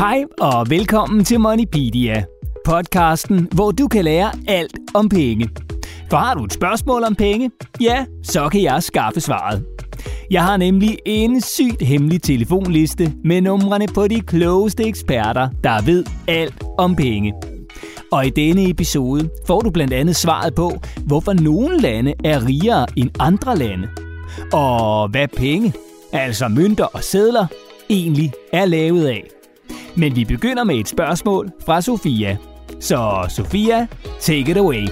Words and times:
Hej 0.00 0.24
og 0.40 0.70
velkommen 0.70 1.24
til 1.24 1.40
Moneypedia, 1.40 2.24
podcasten, 2.64 3.48
hvor 3.52 3.70
du 3.70 3.88
kan 3.88 4.04
lære 4.04 4.32
alt 4.48 4.78
om 4.94 5.08
penge. 5.08 5.48
For 6.10 6.16
har 6.16 6.34
du 6.34 6.44
et 6.44 6.52
spørgsmål 6.52 7.04
om 7.04 7.14
penge? 7.14 7.50
Ja, 7.80 8.04
så 8.22 8.48
kan 8.48 8.62
jeg 8.62 8.82
skaffe 8.82 9.20
svaret. 9.20 9.64
Jeg 10.30 10.44
har 10.44 10.56
nemlig 10.56 10.98
en 11.06 11.40
sygt 11.40 11.82
hemmelig 11.82 12.22
telefonliste 12.22 13.12
med 13.24 13.40
numrene 13.40 13.86
på 13.94 14.08
de 14.08 14.20
klogeste 14.20 14.84
eksperter, 14.84 15.48
der 15.64 15.82
ved 15.82 16.04
alt 16.28 16.64
om 16.78 16.96
penge. 16.96 17.34
Og 18.12 18.26
i 18.26 18.30
denne 18.30 18.70
episode 18.70 19.30
får 19.46 19.60
du 19.60 19.70
blandt 19.70 19.92
andet 19.92 20.16
svaret 20.16 20.54
på, 20.54 20.72
hvorfor 21.06 21.32
nogle 21.32 21.78
lande 21.78 22.14
er 22.24 22.46
rigere 22.46 22.86
end 22.96 23.10
andre 23.18 23.56
lande. 23.56 23.88
Og 24.52 25.08
hvad 25.08 25.28
penge, 25.28 25.72
altså 26.12 26.48
mønter 26.48 26.84
og 26.84 27.04
sedler, 27.04 27.46
egentlig 27.90 28.32
er 28.52 28.64
lavet 28.64 29.06
af. 29.06 29.39
Men 30.00 30.16
vi 30.16 30.24
begynder 30.24 30.64
med 30.64 30.76
et 30.76 30.88
spørgsmål 30.88 31.50
fra 31.66 31.80
Sofia. 31.80 32.36
Så 32.80 33.26
Sofia, 33.28 33.86
take 34.20 34.50
it 34.50 34.56
away. 34.56 34.88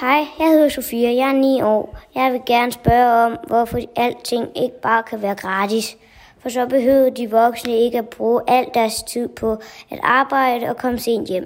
Hej, 0.00 0.24
jeg 0.38 0.48
hedder 0.48 0.68
Sofia, 0.68 1.08
jeg 1.08 1.28
er 1.28 1.32
9 1.32 1.60
år. 1.62 1.98
Jeg 2.14 2.32
vil 2.32 2.40
gerne 2.46 2.72
spørge 2.72 3.26
om, 3.26 3.36
hvorfor 3.46 3.78
alting 3.96 4.46
ikke 4.56 4.80
bare 4.82 5.02
kan 5.10 5.22
være 5.22 5.34
gratis. 5.34 5.96
For 6.42 6.48
så 6.48 6.66
behøver 6.66 7.10
de 7.10 7.30
voksne 7.30 7.72
ikke 7.72 7.98
at 7.98 8.08
bruge 8.08 8.40
al 8.48 8.64
deres 8.74 8.94
tid 9.02 9.28
på 9.40 9.52
at 9.90 9.98
arbejde 10.02 10.68
og 10.68 10.76
komme 10.76 10.98
sent 10.98 11.28
hjem. 11.28 11.44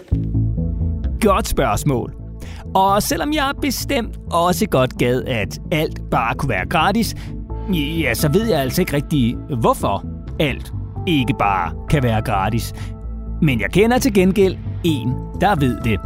Godt 1.21 1.49
spørgsmål. 1.49 2.15
Og 2.75 3.03
selvom 3.03 3.33
jeg 3.33 3.53
bestemt 3.63 4.17
også 4.33 4.67
godt 4.67 4.99
gad, 4.99 5.25
at 5.25 5.59
alt 5.73 6.11
bare 6.11 6.35
kunne 6.35 6.51
være 6.51 6.67
gratis, 6.67 7.15
ja, 7.73 8.15
så 8.15 8.29
ved 8.29 8.49
jeg 8.49 8.61
altså 8.61 8.83
ikke 8.83 8.93
rigtig, 8.93 9.37
hvorfor 9.61 10.05
alt 10.39 10.73
ikke 11.07 11.35
bare 11.39 11.73
kan 11.89 12.03
være 12.03 12.23
gratis. 12.23 12.75
Men 13.43 13.61
jeg 13.61 13.71
kender 13.71 13.99
til 13.99 14.15
gengæld 14.15 14.57
en, 14.85 15.09
der 15.41 15.57
ved 15.57 15.81
det. 15.85 16.01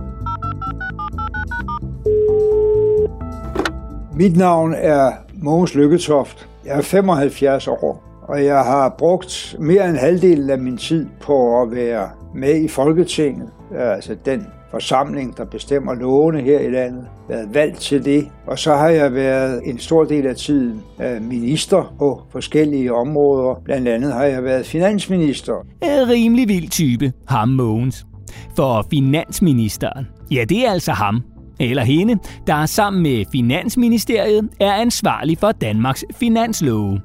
Mit 4.16 4.36
navn 4.36 4.74
er 4.76 5.12
Mogens 5.34 5.74
Lykketoft. 5.74 6.48
Jeg 6.64 6.76
er 6.76 6.82
75 6.82 7.68
år, 7.68 8.02
og 8.22 8.44
jeg 8.44 8.64
har 8.64 8.94
brugt 8.98 9.56
mere 9.60 9.88
end 9.88 9.96
halvdelen 9.96 10.50
af 10.50 10.58
min 10.58 10.76
tid 10.76 11.06
på 11.20 11.62
at 11.62 11.70
være 11.70 12.08
med 12.34 12.60
i 12.60 12.68
Folketinget, 12.68 13.48
altså 13.78 14.16
den 14.24 14.46
forsamling, 14.74 15.36
der 15.36 15.44
bestemmer 15.44 15.94
lovene 15.94 16.40
her 16.40 16.60
i 16.60 16.70
landet, 16.70 17.06
været 17.28 17.54
valgt 17.54 17.78
til 17.78 18.04
det. 18.04 18.28
Og 18.46 18.58
så 18.58 18.74
har 18.74 18.88
jeg 18.88 19.14
været 19.14 19.60
en 19.64 19.78
stor 19.78 20.04
del 20.04 20.26
af 20.26 20.36
tiden 20.36 20.82
øh, 21.02 21.22
minister 21.22 21.94
på 21.98 22.22
forskellige 22.32 22.94
områder. 22.94 23.60
Blandt 23.64 23.88
andet 23.88 24.12
har 24.12 24.24
jeg 24.24 24.44
været 24.44 24.66
finansminister. 24.66 25.54
En 25.82 26.08
rimelig 26.08 26.48
vild 26.48 26.68
type, 26.68 27.12
ham 27.28 27.48
Mogens. 27.48 28.06
For 28.56 28.86
finansministeren, 28.90 30.06
ja 30.30 30.44
det 30.48 30.66
er 30.66 30.70
altså 30.70 30.92
ham, 30.92 31.22
eller 31.60 31.84
hende, 31.84 32.18
der 32.46 32.66
sammen 32.66 33.02
med 33.02 33.24
Finansministeriet 33.32 34.48
er 34.60 34.72
ansvarlig 34.72 35.38
for 35.38 35.52
Danmarks 35.52 36.04
finanslove. 36.10 37.00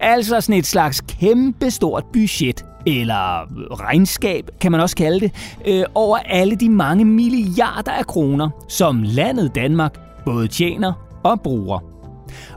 Altså 0.00 0.40
sådan 0.40 0.58
et 0.58 0.66
slags 0.66 1.00
kæmpestort 1.00 2.04
budget, 2.12 2.64
eller 2.86 3.40
øh, 3.40 3.46
regnskab 3.70 4.50
kan 4.60 4.72
man 4.72 4.80
også 4.80 4.96
kalde 4.96 5.20
det, 5.20 5.56
øh, 5.66 5.84
over 5.94 6.18
alle 6.18 6.56
de 6.56 6.68
mange 6.68 7.04
milliarder 7.04 7.92
af 7.92 8.06
kroner, 8.06 8.50
som 8.68 9.02
landet 9.02 9.54
Danmark 9.54 9.98
både 10.24 10.48
tjener 10.48 10.92
og 11.22 11.40
bruger. 11.40 11.78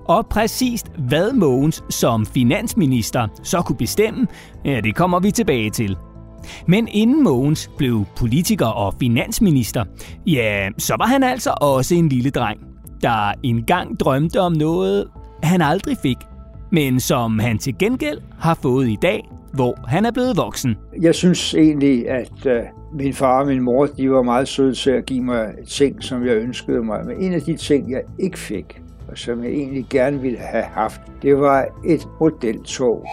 Og 0.06 0.28
præcist 0.28 0.92
hvad 0.98 1.34
Mogens 1.34 1.84
som 1.90 2.26
finansminister 2.26 3.28
så 3.44 3.62
kunne 3.62 3.78
bestemme, 3.78 4.28
ja, 4.66 4.80
det 4.84 4.96
kommer 4.96 5.20
vi 5.20 5.32
tilbage 5.32 5.70
til. 5.70 5.98
Men 6.68 6.88
inden 6.88 7.24
Mogens 7.24 7.72
blev 7.78 8.06
politiker 8.18 8.66
og 8.66 8.94
finansminister, 9.00 9.86
ja, 10.28 10.70
så 10.78 10.96
var 10.98 11.06
han 11.06 11.24
altså 11.24 11.54
også 11.62 11.96
en 11.96 12.10
lille 12.10 12.30
dreng, 12.30 12.60
der 13.02 13.34
engang 13.44 14.00
drømte 14.00 14.42
om 14.42 14.52
noget, 14.52 15.08
han 15.44 15.62
aldrig 15.62 15.98
fik, 16.02 16.18
men 16.72 17.00
som 17.00 17.40
han 17.40 17.58
til 17.58 17.78
gengæld 17.78 18.22
har 18.40 18.54
fået 18.54 18.90
i 18.90 18.98
dag, 19.02 19.31
hvor 19.54 19.80
han 19.88 20.06
er 20.06 20.12
blevet 20.12 20.38
voksen. 20.38 20.78
Jeg 21.02 21.16
synes 21.16 21.54
egentlig, 21.54 22.10
at 22.10 22.46
øh, 22.46 22.64
min 22.94 23.14
far 23.14 23.40
og 23.40 23.48
min 23.48 23.62
mor 23.62 23.86
de 23.86 24.12
var 24.12 24.22
meget 24.22 24.48
søde 24.48 24.74
til 24.74 24.92
at 24.92 25.06
give 25.06 25.24
mig 25.24 25.54
ting, 25.68 26.04
som 26.04 26.26
jeg 26.26 26.36
ønskede 26.36 26.84
mig. 26.84 27.06
Men 27.06 27.18
en 27.22 27.34
af 27.34 27.42
de 27.42 27.56
ting, 27.56 27.92
jeg 27.92 28.02
ikke 28.20 28.40
fik, 28.40 28.82
og 29.12 29.18
som 29.18 29.44
jeg 29.44 29.52
egentlig 29.52 29.86
gerne 29.90 30.22
ville 30.22 30.38
have 30.40 30.64
haft, 30.64 31.02
det 31.22 31.40
var 31.40 31.66
et 31.86 32.08
modeltog. 32.20 33.06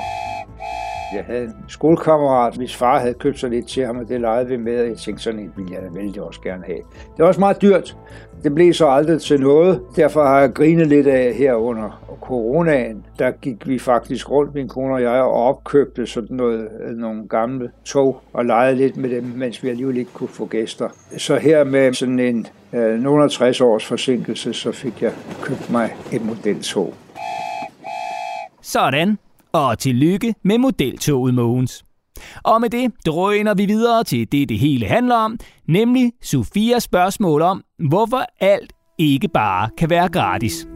Jeg 1.14 1.24
havde 1.24 1.44
en 1.44 1.54
skolekammerat, 1.68 2.56
hvis 2.56 2.76
far 2.76 2.98
havde 3.00 3.14
købt 3.14 3.38
sig 3.38 3.50
lidt 3.50 3.66
til 3.66 3.86
ham, 3.86 3.98
og 3.98 4.08
det 4.08 4.20
legede 4.20 4.48
vi 4.48 4.56
med, 4.56 4.80
og 4.80 4.88
jeg 4.88 4.96
tænkte, 4.96 5.22
sådan 5.22 5.40
en 5.40 5.52
ville 5.56 5.74
jeg 5.74 5.82
da 5.82 5.88
vældig 6.00 6.22
også 6.22 6.40
gerne 6.40 6.64
have. 6.66 6.78
Det 7.16 7.18
var 7.18 7.26
også 7.26 7.40
meget 7.40 7.62
dyrt. 7.62 7.96
Det 8.42 8.54
blev 8.54 8.74
så 8.74 8.86
aldrig 8.86 9.20
til 9.20 9.40
noget. 9.40 9.80
Derfor 9.96 10.22
har 10.22 10.40
jeg 10.40 10.52
grinet 10.54 10.86
lidt 10.86 11.06
af 11.06 11.34
her 11.34 11.54
under 11.54 12.16
coronaen. 12.20 13.04
Der 13.18 13.30
gik 13.30 13.68
vi 13.68 13.78
faktisk 13.78 14.30
rundt, 14.30 14.54
min 14.54 14.68
kone 14.68 14.94
og 14.94 15.02
jeg, 15.02 15.22
og 15.22 15.32
opkøbte 15.32 16.06
sådan 16.06 16.36
noget, 16.36 16.68
øh, 16.88 16.96
nogle 16.96 17.28
gamle 17.28 17.70
tog 17.84 18.20
og 18.32 18.44
legede 18.44 18.76
lidt 18.76 18.96
med 18.96 19.10
dem, 19.10 19.24
mens 19.36 19.62
vi 19.62 19.68
alligevel 19.68 19.96
ikke 19.96 20.10
kunne 20.14 20.28
få 20.28 20.46
gæster. 20.46 20.88
Så 21.18 21.36
her 21.36 21.64
med 21.64 21.94
sådan 21.94 22.18
en 22.18 22.46
øh, 22.72 23.00
nogle 23.00 23.28
60 23.28 23.60
års 23.60 23.84
forsinkelse, 23.86 24.52
så 24.52 24.72
fik 24.72 25.02
jeg 25.02 25.12
købt 25.42 25.70
mig 25.70 25.94
et 26.12 26.24
modeltog. 26.24 26.94
Sådan 28.62 29.18
og 29.52 29.78
tillykke 29.78 30.34
med 30.42 30.58
modeltoget 30.58 31.34
Mogens. 31.34 31.84
Og 32.42 32.60
med 32.60 32.70
det 32.70 32.92
drøner 33.06 33.54
vi 33.54 33.66
videre 33.66 34.04
til 34.04 34.32
det, 34.32 34.48
det 34.48 34.58
hele 34.58 34.86
handler 34.86 35.14
om, 35.14 35.38
nemlig 35.68 36.12
Sofias 36.22 36.82
spørgsmål 36.82 37.42
om, 37.42 37.62
hvorfor 37.88 38.22
alt 38.40 38.72
ikke 38.98 39.28
bare 39.28 39.68
kan 39.78 39.90
være 39.90 40.08
gratis. 40.08 40.68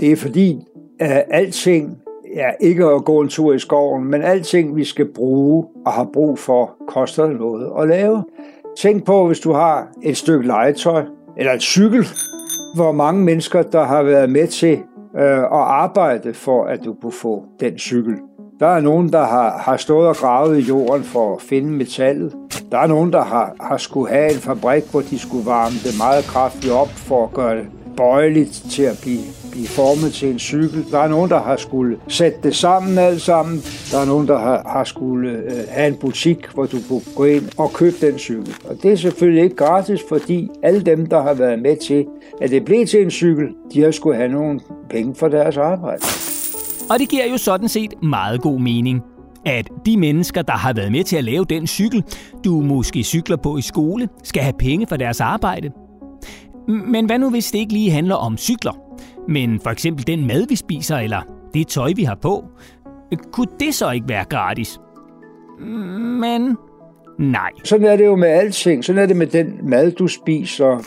Det 0.00 0.12
er 0.12 0.16
fordi, 0.16 0.58
at 1.00 1.24
alting 1.30 1.98
ja, 2.36 2.50
ikke 2.60 2.84
at 2.84 3.04
gå 3.04 3.20
en 3.20 3.28
tur 3.28 3.52
i 3.52 3.58
skoven, 3.58 4.04
men 4.04 4.22
alting, 4.22 4.76
vi 4.76 4.84
skal 4.84 5.12
bruge 5.14 5.66
og 5.86 5.92
har 5.92 6.08
brug 6.12 6.38
for, 6.38 6.70
koster 6.88 7.26
noget 7.26 7.72
at 7.78 7.88
lave. 7.88 8.24
Tænk 8.78 9.04
på, 9.04 9.26
hvis 9.26 9.40
du 9.40 9.52
har 9.52 9.88
et 10.02 10.16
stykke 10.16 10.46
legetøj 10.46 11.04
eller 11.38 11.52
et 11.52 11.62
cykel, 11.62 12.06
hvor 12.74 12.92
mange 12.92 13.24
mennesker, 13.24 13.62
der 13.62 13.84
har 13.84 14.02
været 14.02 14.30
med 14.30 14.48
til 14.48 14.78
øh, 15.18 15.42
og 15.42 15.82
arbejde 15.82 16.34
for, 16.34 16.64
at 16.64 16.84
du 16.84 16.94
kunne 17.02 17.12
få 17.12 17.44
den 17.60 17.78
cykel. 17.78 18.14
Der 18.60 18.66
er 18.66 18.80
nogen, 18.80 19.12
der 19.12 19.24
har, 19.24 19.58
har 19.58 19.76
stået 19.76 20.08
og 20.08 20.16
gravet 20.16 20.58
i 20.58 20.60
jorden 20.60 21.04
for 21.04 21.34
at 21.34 21.42
finde 21.42 21.70
metallet. 21.70 22.34
Der 22.72 22.78
er 22.78 22.86
nogen, 22.86 23.12
der 23.12 23.22
har, 23.22 23.54
har 23.60 23.76
skulle 23.76 24.12
have 24.12 24.32
en 24.32 24.38
fabrik, 24.38 24.90
hvor 24.90 25.00
de 25.00 25.18
skulle 25.18 25.46
varme 25.46 25.74
det 25.84 25.94
meget 25.98 26.24
kraftigt 26.24 26.72
op 26.72 26.88
for 26.88 27.24
at 27.24 27.32
gøre 27.32 27.56
det 27.56 27.66
bøjeligt 27.96 28.64
til 28.70 28.82
at 28.82 28.98
blive, 29.02 29.41
blive 29.52 29.66
formet 29.66 30.12
til 30.12 30.30
en 30.30 30.38
cykel. 30.38 30.84
Der 30.90 30.98
er 30.98 31.08
nogen, 31.08 31.30
der 31.30 31.42
har 31.42 31.56
skulle 31.56 31.96
sætte 32.08 32.38
det 32.42 32.56
sammen 32.56 32.98
alt 32.98 33.20
sammen. 33.20 33.62
Der 33.92 33.98
er 33.98 34.04
nogen, 34.04 34.28
der 34.28 34.38
har, 34.38 34.62
har 34.66 34.84
skulle 34.84 35.30
øh, 35.30 35.52
have 35.68 35.88
en 35.88 35.94
butik, 35.94 36.46
hvor 36.54 36.66
du 36.66 36.76
kunne 36.88 37.02
gå 37.16 37.24
ind 37.24 37.48
og 37.58 37.72
købe 37.72 37.96
den 38.06 38.18
cykel. 38.18 38.54
Og 38.64 38.76
det 38.82 38.92
er 38.92 38.96
selvfølgelig 38.96 39.44
ikke 39.44 39.56
gratis, 39.56 40.00
fordi 40.08 40.48
alle 40.62 40.80
dem, 40.80 41.06
der 41.06 41.22
har 41.22 41.34
været 41.34 41.58
med 41.58 41.76
til, 41.76 42.06
at 42.40 42.50
det 42.50 42.64
blev 42.64 42.86
til 42.86 43.02
en 43.02 43.10
cykel, 43.10 43.48
de 43.74 43.80
har 43.80 43.90
skulle 43.90 44.16
have 44.16 44.28
nogle 44.28 44.60
penge 44.90 45.14
for 45.14 45.28
deres 45.28 45.56
arbejde. 45.56 46.02
Og 46.90 46.98
det 46.98 47.08
giver 47.08 47.26
jo 47.26 47.36
sådan 47.36 47.68
set 47.68 47.94
meget 48.02 48.42
god 48.42 48.60
mening 48.60 49.02
at 49.46 49.68
de 49.86 49.96
mennesker, 49.96 50.42
der 50.42 50.52
har 50.52 50.72
været 50.72 50.92
med 50.92 51.04
til 51.04 51.16
at 51.16 51.24
lave 51.24 51.44
den 51.44 51.66
cykel, 51.66 52.04
du 52.44 52.60
måske 52.60 53.02
cykler 53.02 53.36
på 53.36 53.56
i 53.56 53.62
skole, 53.62 54.08
skal 54.24 54.42
have 54.42 54.54
penge 54.58 54.86
for 54.86 54.96
deres 54.96 55.20
arbejde. 55.20 55.70
Men 56.68 57.06
hvad 57.06 57.18
nu, 57.18 57.30
hvis 57.30 57.50
det 57.50 57.58
ikke 57.58 57.72
lige 57.72 57.90
handler 57.90 58.14
om 58.14 58.38
cykler, 58.38 58.81
men 59.28 59.60
for 59.60 59.70
eksempel 59.70 60.06
den 60.06 60.26
mad, 60.26 60.46
vi 60.48 60.56
spiser, 60.56 60.96
eller 60.96 61.20
det 61.54 61.66
tøj, 61.66 61.92
vi 61.96 62.02
har 62.02 62.14
på? 62.14 62.44
Kunne 63.32 63.48
det 63.60 63.74
så 63.74 63.90
ikke 63.90 64.08
være 64.08 64.24
gratis? 64.24 64.80
Men 66.20 66.56
nej. 67.18 67.50
Sådan 67.64 67.86
er 67.86 67.96
det 67.96 68.04
jo 68.04 68.16
med 68.16 68.28
alting. 68.28 68.84
Sådan 68.84 69.02
er 69.02 69.06
det 69.06 69.16
med 69.16 69.26
den 69.26 69.58
mad, 69.62 69.92
du 69.92 70.06
spiser, 70.06 70.78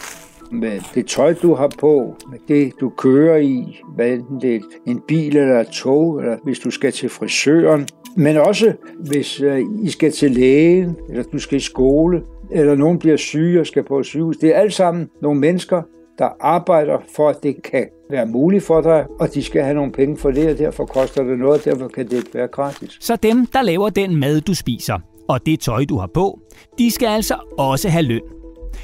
med 0.51 0.79
det 0.95 1.05
tøj, 1.05 1.33
du 1.33 1.53
har 1.53 1.71
på, 1.79 2.15
med 2.31 2.39
det, 2.47 2.73
du 2.79 2.89
kører 2.89 3.37
i, 3.37 3.81
hvad 3.95 4.09
enten 4.09 4.41
det 4.41 4.55
er 4.55 4.59
en 4.85 5.01
bil 5.07 5.37
eller 5.37 5.59
et 5.59 5.67
tog, 5.67 6.19
eller 6.19 6.37
hvis 6.43 6.59
du 6.59 6.71
skal 6.71 6.91
til 6.91 7.09
frisøren. 7.09 7.87
Men 8.17 8.37
også 8.37 8.73
hvis 8.99 9.41
øh, 9.41 9.61
I 9.83 9.89
skal 9.89 10.11
til 10.11 10.31
lægen, 10.31 10.95
eller 11.09 11.23
du 11.23 11.39
skal 11.39 11.57
i 11.57 11.61
skole, 11.61 12.21
eller 12.51 12.75
nogen 12.75 12.99
bliver 12.99 13.17
syge 13.17 13.59
og 13.59 13.67
skal 13.67 13.83
på 13.83 14.03
sygehus. 14.03 14.37
Det 14.37 14.55
er 14.55 14.59
alt 14.59 14.73
sammen 14.73 15.09
nogle 15.21 15.39
mennesker, 15.39 15.81
der 16.17 16.29
arbejder 16.39 16.97
for, 17.15 17.29
at 17.29 17.43
det 17.43 17.63
kan 17.63 17.87
være 18.09 18.25
muligt 18.25 18.63
for 18.63 18.81
dig, 18.81 19.05
og 19.19 19.33
de 19.33 19.43
skal 19.43 19.63
have 19.63 19.73
nogle 19.73 19.91
penge 19.91 20.17
for 20.17 20.31
det, 20.31 20.49
og 20.49 20.57
derfor 20.57 20.85
koster 20.85 21.23
det 21.23 21.39
noget, 21.39 21.59
og 21.59 21.65
derfor 21.65 21.87
kan 21.87 22.05
det 22.05 22.17
ikke 22.17 22.33
være 22.33 22.47
gratis. 22.47 22.97
Så 22.99 23.15
dem, 23.15 23.45
der 23.45 23.61
laver 23.61 23.89
den 23.89 24.15
mad, 24.15 24.41
du 24.41 24.53
spiser, 24.53 24.99
og 25.27 25.45
det 25.45 25.59
tøj, 25.59 25.85
du 25.85 25.97
har 25.97 26.09
på, 26.13 26.39
de 26.77 26.91
skal 26.91 27.07
altså 27.07 27.35
også 27.57 27.89
have 27.89 28.03
løn. 28.03 28.21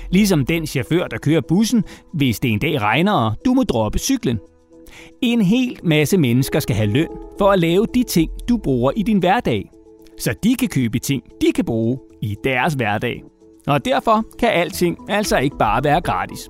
Ligesom 0.10 0.46
den 0.46 0.68
chauffør, 0.68 1.08
der 1.08 1.18
kører 1.18 1.42
bussen, 1.42 1.84
hvis 2.14 2.40
det 2.40 2.52
en 2.52 2.60
dag 2.60 2.82
regner, 2.82 3.14
og 3.14 3.34
du 3.46 3.54
må 3.54 3.64
droppe 3.64 4.00
cyklen. 4.00 4.40
En 5.22 5.42
hel 5.42 5.80
masse 5.84 6.18
mennesker 6.18 6.60
skal 6.60 6.76
have 6.76 6.90
løn 6.90 7.08
for 7.38 7.52
at 7.52 7.60
lave 7.60 7.86
de 7.94 8.04
ting, 8.04 8.32
du 8.50 8.58
bruger 8.58 8.92
i 8.96 9.04
din 9.04 9.20
hverdag. 9.20 9.72
Så 10.20 10.34
de 10.44 10.56
kan 10.56 10.68
købe 10.68 11.00
ting, 11.00 11.24
de 11.42 11.52
kan 11.56 11.66
bruge 11.66 11.98
i 12.22 12.36
deres 12.44 12.74
hverdag. 12.74 13.24
Og 13.68 13.86
derfor 13.86 14.26
kan 14.40 14.50
alting 14.50 14.98
altså 15.10 15.38
ikke 15.38 15.58
bare 15.58 15.84
være 15.84 16.02
gratis. 16.02 16.50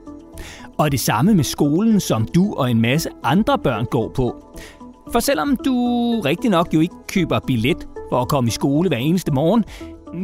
Og 0.78 0.92
det 0.92 1.00
samme 1.00 1.34
med 1.34 1.44
skolen, 1.44 2.00
som 2.00 2.26
du 2.36 2.54
og 2.54 2.72
en 2.72 2.82
masse 2.82 3.10
andre 3.24 3.60
børn 3.60 3.86
går 3.86 4.10
på. 4.10 4.58
For 5.12 5.20
selvom 5.20 5.58
du 5.66 5.76
rigtig 6.26 6.50
nok 6.50 6.74
jo 6.74 6.80
ikke 6.80 6.96
køber 7.08 7.40
billet 7.48 7.88
for 8.10 8.22
at 8.22 8.28
komme 8.28 8.48
i 8.48 8.52
skole 8.52 8.90
hver 8.90 8.98
eneste 8.98 9.32
morgen, 9.32 9.64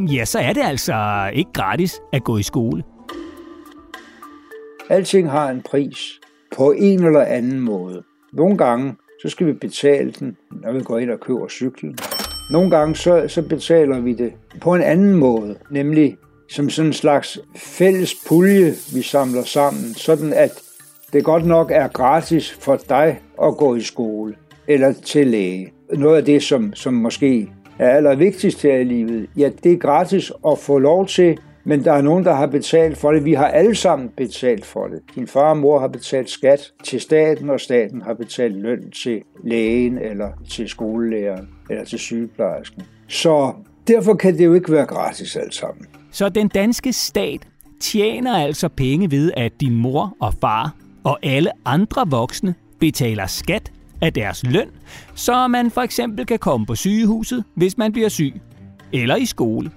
ja, 0.07 0.25
så 0.25 0.39
er 0.39 0.53
det 0.53 0.61
altså 0.63 1.29
ikke 1.33 1.51
gratis 1.53 1.99
at 2.13 2.23
gå 2.23 2.37
i 2.37 2.43
skole. 2.43 2.83
Alting 4.89 5.31
har 5.31 5.49
en 5.49 5.61
pris 5.61 6.19
på 6.57 6.71
en 6.71 7.05
eller 7.05 7.21
anden 7.21 7.59
måde. 7.59 8.03
Nogle 8.33 8.57
gange, 8.57 8.95
så 9.21 9.29
skal 9.29 9.47
vi 9.47 9.53
betale 9.53 10.11
den, 10.11 10.37
når 10.51 10.71
vi 10.71 10.81
går 10.81 10.97
ind 10.97 11.11
og 11.11 11.19
køber 11.19 11.47
cyklen. 11.47 11.97
Nogle 12.51 12.69
gange, 12.69 12.95
så, 12.95 13.25
så 13.27 13.41
betaler 13.41 13.99
vi 13.99 14.13
det 14.13 14.33
på 14.61 14.75
en 14.75 14.81
anden 14.81 15.13
måde, 15.13 15.55
nemlig 15.71 16.17
som 16.49 16.69
sådan 16.69 16.89
en 16.89 16.93
slags 16.93 17.39
fælles 17.55 18.15
pulje, 18.27 18.73
vi 18.93 19.01
samler 19.01 19.43
sammen, 19.43 19.93
sådan 19.93 20.33
at 20.33 20.51
det 21.13 21.23
godt 21.23 21.45
nok 21.45 21.71
er 21.71 21.87
gratis 21.87 22.51
for 22.51 22.79
dig 22.89 23.19
at 23.43 23.57
gå 23.57 23.75
i 23.75 23.81
skole 23.81 24.35
eller 24.67 24.93
til 24.93 25.27
læge. 25.27 25.73
Noget 25.93 26.17
af 26.17 26.25
det, 26.25 26.43
som, 26.43 26.73
som 26.73 26.93
måske 26.93 27.49
er 27.79 27.89
allervigtigst 27.89 28.63
her 28.63 28.77
i 28.77 28.83
livet, 28.83 29.29
ja, 29.37 29.49
det 29.63 29.71
er 29.71 29.77
gratis 29.77 30.31
at 30.47 30.59
få 30.59 30.79
lov 30.79 31.07
til, 31.07 31.37
men 31.63 31.83
der 31.83 31.93
er 31.93 32.01
nogen, 32.01 32.25
der 32.25 32.33
har 32.33 32.47
betalt 32.47 32.97
for 32.97 33.11
det. 33.11 33.25
Vi 33.25 33.33
har 33.33 33.47
alle 33.47 33.75
sammen 33.75 34.09
betalt 34.17 34.65
for 34.65 34.87
det. 34.87 35.01
Din 35.15 35.27
far 35.27 35.49
og 35.49 35.57
mor 35.57 35.79
har 35.79 35.87
betalt 35.87 36.29
skat 36.29 36.71
til 36.83 37.01
staten, 37.01 37.49
og 37.49 37.59
staten 37.59 38.01
har 38.01 38.13
betalt 38.13 38.55
løn 38.55 38.91
til 38.91 39.21
lægen, 39.43 39.97
eller 39.97 40.29
til 40.49 40.69
skolelæreren, 40.69 41.49
eller 41.69 41.83
til 41.83 41.99
sygeplejersken. 41.99 42.83
Så 43.07 43.53
derfor 43.87 44.13
kan 44.13 44.37
det 44.37 44.45
jo 44.45 44.53
ikke 44.53 44.71
være 44.71 44.85
gratis 44.85 45.35
alt 45.35 45.53
sammen. 45.53 45.85
Så 46.17 46.29
den 46.29 46.47
danske 46.47 46.93
stat 46.93 47.47
tjener 47.79 48.37
altså 48.37 48.67
penge 48.67 49.11
ved, 49.11 49.31
at 49.37 49.61
din 49.61 49.75
mor 49.75 50.15
og 50.19 50.33
far 50.33 50.75
og 51.03 51.19
alle 51.23 51.51
andre 51.65 52.09
voksne 52.09 52.55
betaler 52.79 53.27
skat 53.27 53.71
af 54.01 54.13
deres 54.13 54.43
løn, 54.43 54.67
så 55.15 55.47
man 55.47 55.71
for 55.71 55.81
eksempel 55.81 56.25
kan 56.25 56.39
komme 56.39 56.65
på 56.65 56.75
sygehuset, 56.75 57.43
hvis 57.55 57.77
man 57.77 57.91
bliver 57.91 58.09
syg, 58.09 58.33
eller 58.93 59.15
i 59.15 59.25
skole. 59.25 59.71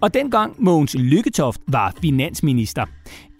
Og 0.00 0.14
dengang 0.14 0.54
Mogens 0.58 0.94
Lykketoft 0.94 1.60
var 1.66 1.94
finansminister, 2.00 2.86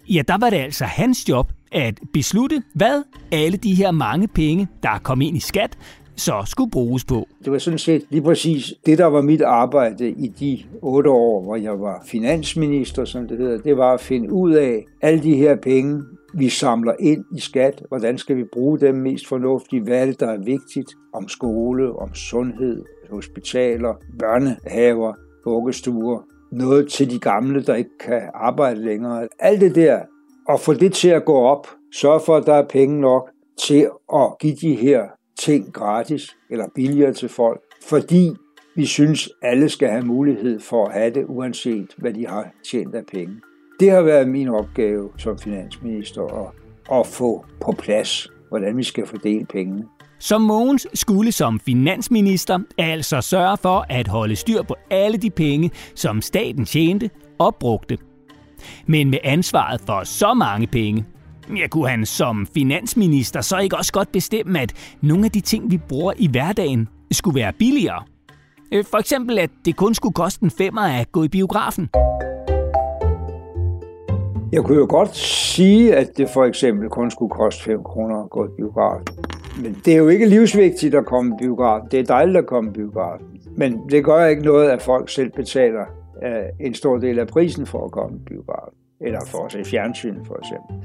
ja, 0.09 0.21
der 0.27 0.37
var 0.37 0.49
det 0.49 0.57
altså 0.57 0.85
hans 0.85 1.29
job 1.29 1.51
at 1.71 1.99
beslutte, 2.13 2.63
hvad 2.73 3.03
alle 3.31 3.57
de 3.57 3.75
her 3.75 3.91
mange 3.91 4.27
penge, 4.27 4.67
der 4.83 4.97
kom 4.97 5.21
ind 5.21 5.37
i 5.37 5.39
skat, 5.39 5.77
så 6.15 6.43
skulle 6.45 6.71
bruges 6.71 7.05
på. 7.05 7.27
Det 7.45 7.51
var 7.51 7.57
sådan 7.57 7.79
set 7.79 8.05
lige 8.09 8.21
præcis 8.21 8.73
det, 8.85 8.97
der 8.97 9.05
var 9.05 9.21
mit 9.21 9.41
arbejde 9.41 10.09
i 10.09 10.27
de 10.27 10.59
otte 10.81 11.09
år, 11.09 11.41
hvor 11.43 11.55
jeg 11.55 11.81
var 11.81 12.03
finansminister, 12.05 13.05
som 13.05 13.27
det 13.27 13.37
hedder. 13.37 13.57
Det 13.57 13.77
var 13.77 13.93
at 13.93 14.01
finde 14.01 14.33
ud 14.33 14.53
af 14.53 14.85
alle 15.01 15.23
de 15.23 15.35
her 15.35 15.55
penge, 15.55 16.03
vi 16.33 16.49
samler 16.49 16.93
ind 16.99 17.25
i 17.37 17.39
skat. 17.39 17.83
Hvordan 17.87 18.17
skal 18.17 18.37
vi 18.37 18.43
bruge 18.53 18.79
dem 18.79 18.95
mest 18.95 19.27
fornuftigt? 19.27 19.83
Hvad 19.83 20.01
er 20.01 20.05
det, 20.05 20.19
der 20.19 20.27
er 20.27 20.37
vigtigt? 20.37 20.93
Om 21.13 21.27
skole, 21.27 21.95
om 21.99 22.13
sundhed, 22.13 22.83
hospitaler, 23.11 23.93
børnehaver, 24.19 25.13
vuggestuer. 25.45 26.19
Noget 26.51 26.89
til 26.89 27.11
de 27.11 27.19
gamle, 27.19 27.63
der 27.63 27.75
ikke 27.75 27.97
kan 27.99 28.21
arbejde 28.33 28.85
længere. 28.85 29.27
Alt 29.39 29.61
det 29.61 29.75
der. 29.75 29.99
Og 30.47 30.59
få 30.59 30.73
det 30.73 30.93
til 30.93 31.09
at 31.09 31.25
gå 31.25 31.35
op. 31.35 31.67
Sørg 31.93 32.21
for, 32.21 32.35
at 32.35 32.45
der 32.45 32.53
er 32.53 32.67
penge 32.67 33.01
nok 33.01 33.29
til 33.67 33.87
at 34.13 34.37
give 34.39 34.55
de 34.55 34.75
her 34.75 35.03
ting 35.39 35.73
gratis 35.73 36.35
eller 36.49 36.65
billigere 36.75 37.13
til 37.13 37.29
folk, 37.29 37.61
fordi 37.89 38.31
vi 38.75 38.85
synes, 38.85 39.29
alle 39.41 39.69
skal 39.69 39.89
have 39.89 40.05
mulighed 40.05 40.59
for 40.59 40.85
at 40.85 40.93
have 40.93 41.13
det, 41.13 41.25
uanset 41.27 41.87
hvad 41.97 42.13
de 42.13 42.27
har 42.27 42.47
tjent 42.71 42.95
af 42.95 43.05
penge. 43.05 43.35
Det 43.79 43.91
har 43.91 44.01
været 44.01 44.29
min 44.29 44.47
opgave 44.47 45.09
som 45.17 45.37
finansminister 45.37 46.21
at, 46.21 46.51
at 46.99 47.07
få 47.07 47.45
på 47.61 47.71
plads, 47.71 48.27
hvordan 48.49 48.77
vi 48.77 48.83
skal 48.83 49.07
fordele 49.07 49.45
pengene. 49.45 49.83
Så 50.19 50.37
Mogens 50.37 50.87
skulle 50.93 51.31
som 51.31 51.59
finansminister 51.59 52.59
altså 52.77 53.21
sørge 53.21 53.57
for 53.57 53.85
at 53.89 54.07
holde 54.07 54.35
styr 54.35 54.63
på 54.63 54.75
alle 54.89 55.17
de 55.17 55.29
penge, 55.29 55.71
som 55.95 56.21
staten 56.21 56.65
tjente 56.65 57.09
og 57.39 57.55
brugte. 57.55 57.97
Men 58.87 59.09
med 59.09 59.19
ansvaret 59.23 59.81
for 59.81 60.03
så 60.03 60.33
mange 60.33 60.67
penge, 60.67 61.05
Ja, 61.49 61.67
kunne 61.67 61.89
han 61.89 62.05
som 62.05 62.47
finansminister 62.53 63.41
så 63.41 63.57
ikke 63.57 63.77
også 63.77 63.93
godt 63.93 64.11
bestemme, 64.11 64.59
at 64.59 64.73
nogle 65.01 65.25
af 65.25 65.31
de 65.31 65.41
ting, 65.41 65.71
vi 65.71 65.77
bruger 65.77 66.13
i 66.17 66.27
hverdagen, 66.27 66.89
skulle 67.11 67.39
være 67.39 67.53
billigere? 67.53 68.03
Øh, 68.71 68.83
for 68.85 68.97
eksempel, 68.97 69.39
at 69.39 69.49
det 69.65 69.75
kun 69.75 69.93
skulle 69.93 70.13
koste 70.13 70.43
en 70.43 70.51
femmer 70.51 70.81
at 70.81 71.11
gå 71.11 71.23
i 71.23 71.27
biografen. 71.27 71.89
Jeg 74.51 74.63
kunne 74.63 74.77
jo 74.77 74.85
godt 74.89 75.15
sige, 75.15 75.95
at 75.95 76.17
det 76.17 76.29
for 76.29 76.45
eksempel 76.45 76.89
kun 76.89 77.11
skulle 77.11 77.29
koste 77.29 77.63
5 77.63 77.83
kroner 77.83 78.23
at 78.23 78.29
gå 78.29 78.45
i 78.45 78.49
biografen. 78.57 79.07
Men 79.63 79.81
det 79.85 79.93
er 79.93 79.97
jo 79.97 80.07
ikke 80.07 80.25
livsvigtigt 80.25 80.95
at 80.95 81.05
komme 81.05 81.35
i 81.35 81.43
biografen. 81.43 81.87
Det 81.91 81.99
er 81.99 82.03
dejligt 82.03 82.37
at 82.37 82.45
komme 82.45 82.69
i 82.69 82.73
biografen. 82.73 83.25
Men 83.57 83.89
det 83.89 84.05
gør 84.05 84.25
ikke 84.25 84.43
noget, 84.43 84.69
at 84.69 84.81
folk 84.81 85.09
selv 85.09 85.31
betaler 85.31 85.85
øh, 86.23 86.67
en 86.67 86.73
stor 86.73 86.97
del 86.97 87.19
af 87.19 87.27
prisen 87.27 87.65
for 87.65 87.85
at 87.85 87.91
komme 87.91 88.17
i 88.17 88.29
biografen 88.29 88.82
eller 89.03 89.19
for 89.27 89.45
at 89.45 89.51
se 89.51 89.63
fjernsyn 89.65 90.25
for 90.25 90.39
eksempel. 90.39 90.75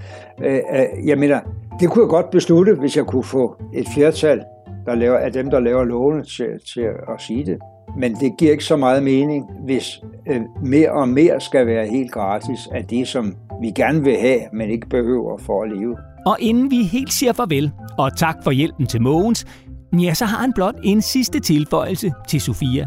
Øh, 0.43 0.61
øh, 0.81 1.09
jeg 1.09 1.19
mener, 1.19 1.41
det 1.81 1.91
kunne 1.91 2.03
jeg 2.03 2.09
godt 2.09 2.31
beslutte, 2.31 2.75
hvis 2.75 2.97
jeg 2.97 3.05
kunne 3.05 3.25
få 3.25 3.57
et 3.75 3.87
flertal 3.95 4.45
der 4.87 4.95
laver, 4.95 5.19
af 5.19 5.33
dem, 5.33 5.51
der 5.51 5.61
laver 5.61 5.85
lovene 5.85 6.25
til, 6.25 6.49
til 6.75 6.81
at 6.81 7.21
sige 7.21 7.47
det. 7.47 7.59
Men 7.99 8.15
det 8.15 8.33
giver 8.39 8.53
ikke 8.53 8.65
så 8.65 8.77
meget 8.77 9.03
mening, 9.03 9.47
hvis 9.65 10.01
øh, 10.29 10.41
mere 10.63 10.93
og 10.93 11.09
mere 11.09 11.41
skal 11.41 11.67
være 11.67 11.87
helt 11.87 12.13
gratis 12.13 12.69
af 12.73 12.85
det, 12.85 13.09
som 13.09 13.37
vi 13.61 13.71
gerne 13.71 14.05
vil 14.05 14.17
have, 14.17 14.41
men 14.53 14.71
ikke 14.71 14.89
behøver 14.89 15.39
for 15.39 15.63
at 15.63 15.71
leve. 15.71 15.97
Og 16.27 16.37
inden 16.41 16.71
vi 16.71 16.83
helt 16.83 17.13
siger 17.13 17.33
farvel, 17.33 17.73
og 17.99 18.17
tak 18.17 18.37
for 18.45 18.51
hjælpen 18.51 18.87
til 18.87 19.03
Mogens, 19.03 19.47
ja, 19.93 20.15
så 20.15 20.25
har 20.25 20.39
han 20.39 20.53
blot 20.53 20.75
en 20.85 21.03
sidste 21.03 21.41
tilføjelse 21.41 22.13
til 22.29 22.41
Sofia. 22.41 22.87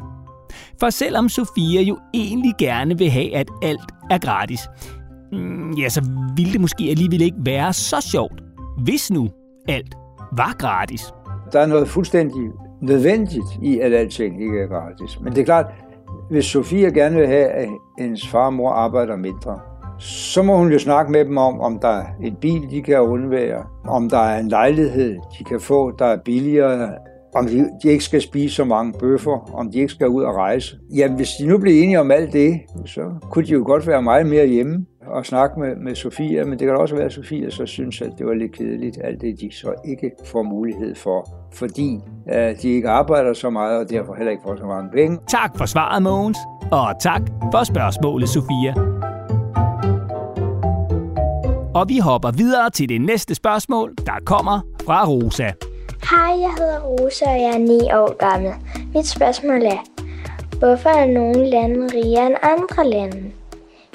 For 0.79 0.89
selvom 0.89 1.29
Sofia 1.29 1.81
jo 1.81 1.97
egentlig 2.13 2.53
gerne 2.59 2.97
vil 2.97 3.09
have, 3.09 3.35
at 3.35 3.47
alt 3.63 3.91
er 4.11 4.17
gratis, 4.17 4.59
mm, 5.31 5.71
ja, 5.71 5.89
så 5.89 6.01
ville 6.35 6.53
det 6.53 6.61
måske 6.61 6.83
alligevel 6.89 7.21
ikke 7.21 7.37
være 7.39 7.73
så 7.73 8.07
sjovt, 8.11 8.41
hvis 8.83 9.11
nu 9.11 9.29
alt 9.67 9.95
var 10.37 10.55
gratis. 10.57 11.13
Der 11.51 11.59
er 11.59 11.65
noget 11.65 11.87
fuldstændig 11.87 12.51
nødvendigt 12.81 13.45
i, 13.61 13.79
at 13.79 13.93
alting 13.93 14.43
ikke 14.43 14.61
er 14.61 14.67
gratis. 14.67 15.19
Men 15.21 15.33
det 15.33 15.41
er 15.41 15.45
klart, 15.45 15.65
hvis 16.29 16.45
Sofia 16.45 16.89
gerne 16.89 17.15
vil 17.15 17.27
have, 17.27 17.47
at 17.47 17.69
hendes 17.99 18.27
far 18.27 18.45
og 18.45 18.53
mor 18.53 18.71
arbejder 18.71 19.15
mindre, 19.15 19.59
så 19.99 20.43
må 20.43 20.57
hun 20.57 20.71
jo 20.71 20.79
snakke 20.79 21.11
med 21.11 21.25
dem 21.25 21.37
om, 21.37 21.61
om 21.61 21.79
der 21.79 21.87
er 21.87 22.05
en 22.23 22.35
bil, 22.35 22.71
de 22.71 22.81
kan 22.81 22.99
undvære, 22.99 23.63
om 23.87 24.09
der 24.09 24.17
er 24.17 24.39
en 24.39 24.47
lejlighed, 24.47 25.19
de 25.39 25.43
kan 25.43 25.59
få, 25.59 25.91
der 25.91 26.05
er 26.05 26.17
billigere, 26.25 26.93
om 27.35 27.47
de, 27.83 27.89
ikke 27.91 28.03
skal 28.03 28.21
spise 28.21 28.55
så 28.55 28.65
mange 28.65 28.93
bøffer, 28.99 29.51
om 29.53 29.71
de 29.71 29.79
ikke 29.79 29.93
skal 29.93 30.07
ud 30.07 30.23
og 30.23 30.35
rejse. 30.35 30.77
Jamen, 30.95 31.15
hvis 31.17 31.29
de 31.39 31.47
nu 31.47 31.57
bliver 31.57 31.83
enige 31.83 31.99
om 31.99 32.11
alt 32.11 32.33
det, 32.33 32.61
så 32.85 33.01
kunne 33.31 33.45
de 33.45 33.51
jo 33.51 33.63
godt 33.65 33.87
være 33.87 34.01
meget 34.01 34.27
mere 34.27 34.47
hjemme 34.47 34.85
og 35.07 35.25
snakke 35.25 35.59
med, 35.59 35.75
med 35.75 35.95
Sofia, 35.95 36.43
men 36.43 36.59
det 36.59 36.67
kan 36.67 36.75
også 36.75 36.95
være, 36.95 37.05
at 37.05 37.13
Sofia 37.13 37.49
så 37.49 37.65
synes, 37.65 38.01
at 38.01 38.11
det 38.17 38.25
var 38.25 38.33
lidt 38.33 38.51
kedeligt, 38.51 38.97
alt 39.03 39.21
det 39.21 39.41
de 39.41 39.51
så 39.51 39.73
ikke 39.85 40.11
får 40.25 40.43
mulighed 40.43 40.95
for, 40.95 41.29
fordi 41.53 41.99
uh, 42.25 42.61
de 42.61 42.69
ikke 42.69 42.89
arbejder 42.89 43.33
så 43.33 43.49
meget, 43.49 43.79
og 43.79 43.89
derfor 43.89 44.15
heller 44.15 44.31
ikke 44.31 44.43
får 44.45 44.55
så 44.55 44.65
mange 44.65 44.89
penge. 44.91 45.19
Tak 45.27 45.57
for 45.57 45.65
svaret, 45.65 46.03
Mogens, 46.03 46.37
og 46.71 46.87
tak 47.01 47.21
for 47.51 47.63
spørgsmålet, 47.63 48.29
Sofia. 48.29 48.73
Og 51.75 51.89
vi 51.89 51.97
hopper 51.97 52.31
videre 52.31 52.69
til 52.69 52.89
det 52.89 53.01
næste 53.01 53.35
spørgsmål, 53.35 53.93
der 54.05 54.19
kommer 54.25 54.59
fra 54.85 55.07
Rosa. 55.07 55.51
Hej, 56.09 56.39
jeg 56.39 56.53
hedder 56.57 56.79
Rosa, 56.79 57.25
og 57.25 57.41
jeg 57.41 57.51
er 57.53 57.57
9 57.57 57.73
år 57.73 58.17
gammel. 58.17 58.51
Mit 58.95 59.07
spørgsmål 59.07 59.61
er, 59.65 59.81
hvorfor 60.59 60.89
er 60.89 61.05
nogle 61.05 61.49
lande 61.49 61.87
rigere 61.93 62.27
end 62.27 62.35
andre 62.43 62.89
lande? 62.89 63.31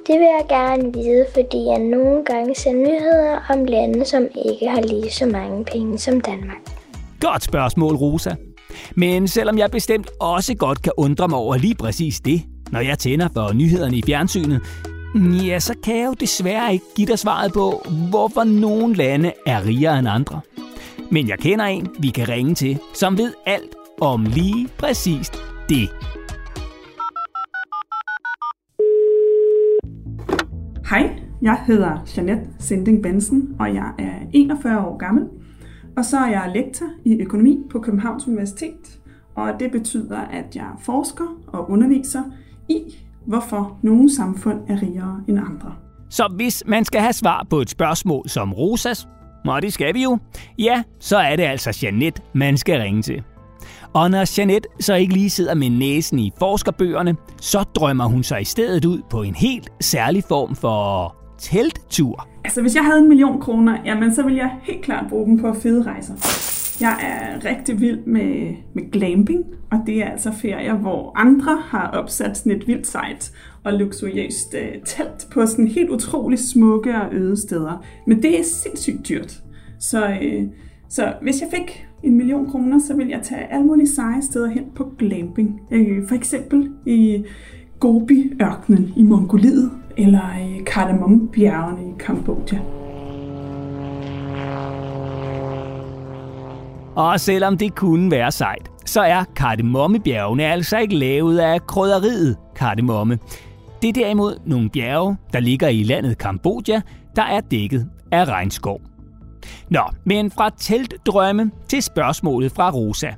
Det 0.07 0.15
vil 0.21 0.29
jeg 0.39 0.45
gerne 0.49 0.93
vide, 0.93 1.27
fordi 1.35 1.65
jeg 1.65 1.79
nogle 1.79 2.25
gange 2.25 2.55
ser 2.55 2.73
nyheder 2.73 3.39
om 3.51 3.65
lande, 3.65 4.05
som 4.05 4.23
ikke 4.23 4.69
har 4.69 4.81
lige 4.81 5.11
så 5.11 5.27
mange 5.27 5.65
penge 5.65 5.99
som 5.99 6.21
Danmark. 6.21 6.57
Godt 7.21 7.43
spørgsmål, 7.43 7.95
Rosa. 7.95 8.31
Men 8.95 9.29
selvom 9.29 9.59
jeg 9.59 9.71
bestemt 9.71 10.11
også 10.21 10.55
godt 10.55 10.83
kan 10.83 10.93
undre 10.97 11.29
mig 11.29 11.39
over 11.39 11.57
lige 11.57 11.75
præcis 11.75 12.21
det, 12.21 12.43
når 12.73 12.81
jeg 12.81 12.99
tænder 12.99 13.29
for 13.35 13.53
nyhederne 13.53 13.97
i 13.97 14.03
fjernsynet, 14.07 14.61
ja, 15.47 15.61
så 15.61 15.75
kan 15.85 15.97
jeg 15.97 16.07
jo 16.07 16.15
desværre 16.21 16.73
ikke 16.73 16.85
give 16.97 17.07
dig 17.07 17.19
svaret 17.19 17.53
på, 17.53 17.87
hvorfor 18.11 18.45
nogle 18.45 18.95
lande 18.95 19.33
er 19.47 19.67
rigere 19.67 19.99
end 19.99 20.09
andre. 20.09 20.41
Men 21.11 21.29
jeg 21.29 21.39
kender 21.39 21.65
en, 21.65 21.89
vi 21.99 22.09
kan 22.09 22.29
ringe 22.29 22.55
til, 22.55 22.79
som 22.95 23.19
ved 23.19 23.33
alt 23.47 23.75
om 24.01 24.25
lige 24.25 24.69
præcis 24.79 25.31
det. 25.69 25.89
Hej, 30.91 31.21
jeg 31.43 31.65
hedder 31.67 31.99
Jeanette 32.17 32.47
Sending 32.59 33.03
Benson, 33.03 33.57
og 33.59 33.75
jeg 33.75 33.93
er 33.99 34.13
41 34.33 34.87
år 34.87 34.97
gammel. 34.97 35.25
Og 35.97 36.05
så 36.05 36.19
er 36.19 36.29
jeg 36.29 36.53
lektor 36.55 36.87
i 37.05 37.21
økonomi 37.21 37.59
på 37.71 37.81
Københavns 37.81 38.29
Universitet, 38.29 39.01
og 39.35 39.53
det 39.61 39.73
betyder, 39.73 40.19
at 40.19 40.57
jeg 40.57 40.71
forsker 40.81 41.25
og 41.47 41.71
underviser 41.71 42.23
i, 42.69 42.81
hvorfor 43.27 43.79
nogle 43.83 44.15
samfund 44.15 44.61
er 44.69 44.83
rigere 44.83 45.21
end 45.29 45.39
andre. 45.39 45.75
Så 46.11 46.33
hvis 46.37 46.63
man 46.67 46.85
skal 46.85 47.01
have 47.01 47.13
svar 47.13 47.47
på 47.51 47.61
et 47.61 47.71
spørgsmål 47.71 48.29
som 48.29 48.53
Rosas, 48.53 49.09
og 49.49 49.63
det 49.63 49.73
skal 49.73 49.95
vi 49.95 50.03
jo, 50.03 50.19
ja, 50.59 50.83
så 51.01 51.17
er 51.17 51.37
det 51.37 51.43
altså 51.43 51.79
Janet, 51.83 52.23
man 52.33 52.57
skal 52.57 52.81
ringe 52.81 53.03
til. 53.03 53.23
Og 53.93 54.11
når 54.11 54.39
Janet 54.39 54.67
så 54.81 54.95
ikke 54.95 55.13
lige 55.13 55.31
sidder 55.31 55.55
med 55.55 55.71
næsen 55.71 56.19
i 56.19 56.33
forskerbøgerne, 56.39 57.17
så 57.41 57.63
drømmer 57.63 58.05
hun 58.05 58.23
sig 58.23 58.41
i 58.41 58.45
stedet 58.45 58.85
ud 58.85 59.03
på 59.11 59.23
en 59.23 59.35
helt 59.35 59.71
særlig 59.81 60.25
form 60.29 60.57
for 60.57 61.17
telttur. 61.39 62.29
Altså, 62.45 62.63
hvis 62.63 62.75
jeg 62.75 62.85
havde 62.85 62.99
en 62.99 63.09
million 63.09 63.41
kroner, 63.41 63.79
jamen, 63.85 64.15
så 64.15 64.23
ville 64.23 64.39
jeg 64.39 64.51
helt 64.63 64.85
klart 64.85 65.05
bruge 65.09 65.27
dem 65.27 65.41
på 65.41 65.55
fede 65.63 65.83
rejser. 65.83 66.15
Jeg 66.81 66.97
er 67.03 67.45
rigtig 67.45 67.81
vild 67.81 67.99
med, 68.07 68.55
med 68.75 68.91
glamping, 68.91 69.45
og 69.71 69.79
det 69.87 70.03
er 70.03 70.11
altså 70.11 70.33
ferier, 70.33 70.75
hvor 70.75 71.13
andre 71.15 71.59
har 71.65 71.91
opsat 71.91 72.37
sådan 72.37 72.53
et 72.53 72.67
vildt 72.67 72.87
sejt 72.87 73.33
og 73.65 73.73
luksuriøst 73.73 74.55
øh, 74.55 74.83
telt 74.85 75.27
på 75.33 75.47
sådan 75.47 75.69
helt 75.69 75.91
utrolig 75.91 76.39
smukke 76.39 76.95
og 77.01 77.15
øde 77.15 77.41
steder. 77.41 77.85
Men 78.07 78.23
det 78.23 78.39
er 78.39 78.45
sindssygt 78.45 79.09
dyrt. 79.09 79.43
Så, 79.79 80.09
øh, 80.23 80.45
så 80.89 81.13
hvis 81.23 81.41
jeg 81.41 81.49
fik 81.51 81.87
en 82.03 82.17
million 82.17 82.51
kroner, 82.51 82.79
så 82.79 82.97
vil 82.97 83.09
jeg 83.09 83.21
tage 83.23 83.53
alle 83.53 83.67
mulige 83.67 83.89
seje 83.89 84.23
steder 84.23 84.49
hen 84.49 84.65
på 84.75 84.91
glamping. 84.99 85.61
Øh, 85.71 86.09
for 86.09 86.15
eksempel 86.15 86.71
i 86.87 87.25
Gobi-ørkenen 87.81 88.93
i 88.97 89.03
Mongoliet, 89.03 89.71
eller 89.97 90.39
i 90.39 90.63
Kardemommebjergene 90.67 91.91
i 91.91 91.93
Kambodja. 91.99 92.76
Og 96.97 97.21
selvom 97.21 97.59
det 97.59 97.75
kunne 97.75 98.11
være 98.11 98.33
sejt, 98.33 98.71
så 98.87 99.01
er 99.01 99.25
kardemommebjergene 99.37 100.45
altså 100.45 100.79
ikke 100.79 100.97
lavet 100.97 101.39
af 101.39 101.67
krydderiet 101.67 102.37
kardemomme. 102.55 103.19
Det 103.83 103.89
er 103.89 103.93
derimod 103.93 104.39
nogle 104.47 104.71
bjerge, 104.71 105.17
der 105.33 105.41
ligger 105.41 105.69
i 105.69 105.83
landet 105.83 106.19
Kambodja, 106.19 106.81
der 107.17 107.23
er 107.23 107.41
dækket 107.41 107.87
af 108.13 108.25
regnskov. 108.25 108.81
Nå, 109.71 109.83
men 110.05 110.31
fra 110.31 110.51
teltdrømme 110.59 111.51
til 111.69 111.83
spørgsmålet 111.83 112.53
fra 112.53 112.71
Rosa. 112.71 113.11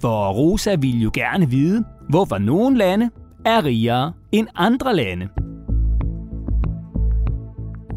For 0.00 0.32
Rosa 0.32 0.74
vil 0.74 1.02
jo 1.02 1.10
gerne 1.14 1.50
vide, 1.50 1.84
hvorfor 2.08 2.38
nogle 2.38 2.76
lande 2.78 3.10
er 3.44 3.64
rigere 3.64 4.12
end 4.32 4.46
andre 4.54 4.96
lande. 4.96 5.28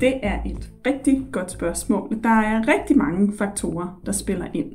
Det 0.02 0.14
er 0.24 0.40
et 0.46 0.72
rigtig 0.88 1.22
godt 1.32 1.52
spørgsmål. 1.52 2.20
Der 2.24 2.30
er 2.30 2.68
rigtig 2.68 2.98
mange 2.98 3.34
faktorer, 3.38 4.02
der 4.06 4.12
spiller 4.12 4.46
ind. 4.54 4.68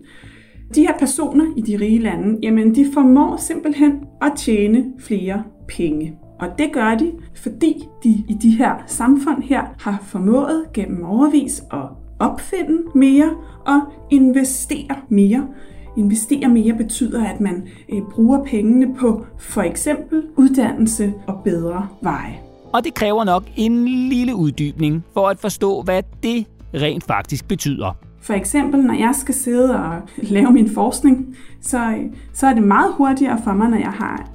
De 0.75 0.81
her 0.81 0.99
personer 0.99 1.45
i 1.57 1.61
de 1.61 1.77
rige 1.81 1.99
lande, 1.99 2.39
jamen 2.43 2.75
de 2.75 2.87
formår 2.95 3.37
simpelthen 3.37 3.93
at 4.23 4.33
tjene 4.37 4.85
flere 4.99 5.43
penge. 5.69 6.19
Og 6.41 6.49
det 6.59 6.73
gør 6.73 6.95
de, 6.95 7.13
fordi 7.35 7.85
de 8.05 8.09
i 8.09 8.37
de 8.43 8.51
her 8.51 8.75
samfund 8.87 9.43
her 9.43 9.63
har 9.79 9.99
formået 10.03 10.65
gennem 10.75 11.05
overvis 11.05 11.61
at 11.73 11.89
opfinde 12.19 12.83
mere 12.95 13.31
og 13.67 13.81
investere 14.11 14.97
mere. 15.09 15.49
Investere 15.97 16.49
mere 16.49 16.75
betyder, 16.75 17.25
at 17.25 17.41
man 17.41 17.69
øh, 17.93 18.03
bruger 18.11 18.45
pengene 18.45 18.95
på 18.95 19.27
for 19.39 19.63
eksempel 19.63 20.23
uddannelse 20.37 21.13
og 21.27 21.41
bedre 21.45 21.89
veje. 22.03 22.54
Og 22.75 22.85
det 22.85 22.95
kræver 22.95 23.25
nok 23.25 23.45
en 23.57 23.85
lille 23.85 24.35
uddybning 24.35 25.05
for 25.13 25.29
at 25.29 25.39
forstå, 25.39 25.83
hvad 25.83 26.03
det 26.23 26.47
rent 26.75 27.05
faktisk 27.05 27.49
betyder. 27.49 27.97
For 28.21 28.33
eksempel, 28.33 28.81
når 28.81 28.95
jeg 28.95 29.15
skal 29.15 29.35
sidde 29.35 29.77
og 29.77 30.03
lave 30.17 30.53
min 30.53 30.71
forskning, 30.75 31.37
så, 31.61 31.95
så 32.33 32.47
er 32.47 32.55
det 32.55 32.63
meget 32.63 32.93
hurtigere 32.95 33.41
for 33.45 33.53
mig, 33.53 33.69
når 33.69 33.77
jeg 33.79 33.93
har 33.93 34.29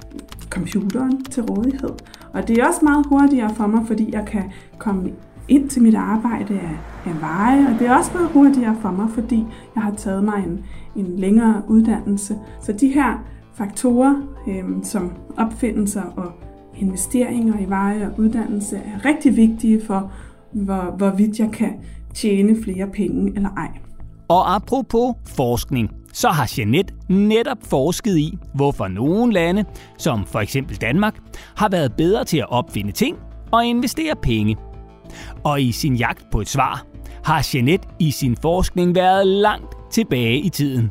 computeren 0.50 1.24
til 1.24 1.42
rådighed. 1.42 1.90
Og 2.32 2.48
det 2.48 2.58
er 2.58 2.66
også 2.66 2.80
meget 2.82 3.06
hurtigere 3.08 3.54
for 3.54 3.66
mig, 3.66 3.86
fordi 3.86 4.08
jeg 4.12 4.24
kan 4.26 4.52
komme 4.78 5.10
ind 5.48 5.68
til 5.68 5.82
mit 5.82 5.94
arbejde 5.94 6.54
af, 6.54 6.78
af 7.06 7.20
veje, 7.20 7.66
og 7.66 7.78
det 7.78 7.86
er 7.86 7.96
også 7.96 8.10
meget 8.14 8.30
hurtigere 8.30 8.76
for 8.82 8.90
mig, 8.90 9.08
fordi 9.14 9.44
jeg 9.74 9.82
har 9.82 9.94
taget 9.94 10.24
mig 10.24 10.44
en, 10.46 10.64
en 10.96 11.16
længere 11.16 11.62
uddannelse. 11.68 12.38
Så 12.62 12.72
de 12.72 12.88
her 12.88 13.24
faktorer, 13.54 14.14
øh, 14.48 14.64
som 14.82 15.12
opfindelser 15.36 16.02
og 16.02 16.32
investeringer 16.80 17.58
i 17.60 17.68
veje 17.68 18.06
og 18.06 18.18
uddannelse, 18.18 18.76
er 18.76 19.04
rigtig 19.04 19.36
vigtige 19.36 19.80
for, 19.86 20.12
hvor, 20.52 20.94
hvorvidt 20.96 21.38
jeg 21.38 21.50
kan 21.52 21.72
tjene 22.14 22.62
flere 22.62 22.86
penge 22.86 23.32
eller 23.36 23.48
ej. 23.48 23.68
Og 24.28 24.54
apropos 24.54 25.14
forskning, 25.36 25.90
så 26.12 26.28
har 26.28 26.52
Jeanette 26.58 26.94
netop 27.08 27.58
forsket 27.62 28.18
i, 28.18 28.38
hvorfor 28.54 28.88
nogle 28.88 29.32
lande, 29.32 29.64
som 29.98 30.26
for 30.26 30.40
eksempel 30.40 30.76
Danmark, 30.76 31.18
har 31.56 31.68
været 31.68 31.92
bedre 31.96 32.24
til 32.24 32.38
at 32.38 32.50
opfinde 32.50 32.92
ting 32.92 33.16
og 33.52 33.66
investere 33.66 34.14
penge. 34.22 34.56
Og 35.44 35.62
i 35.62 35.72
sin 35.72 35.94
jagt 35.94 36.26
på 36.32 36.40
et 36.40 36.48
svar, 36.48 36.86
har 37.24 37.48
Jeanette 37.54 37.88
i 37.98 38.10
sin 38.10 38.36
forskning 38.42 38.94
været 38.94 39.26
langt 39.26 39.76
tilbage 39.90 40.38
i 40.38 40.48
tiden. 40.48 40.90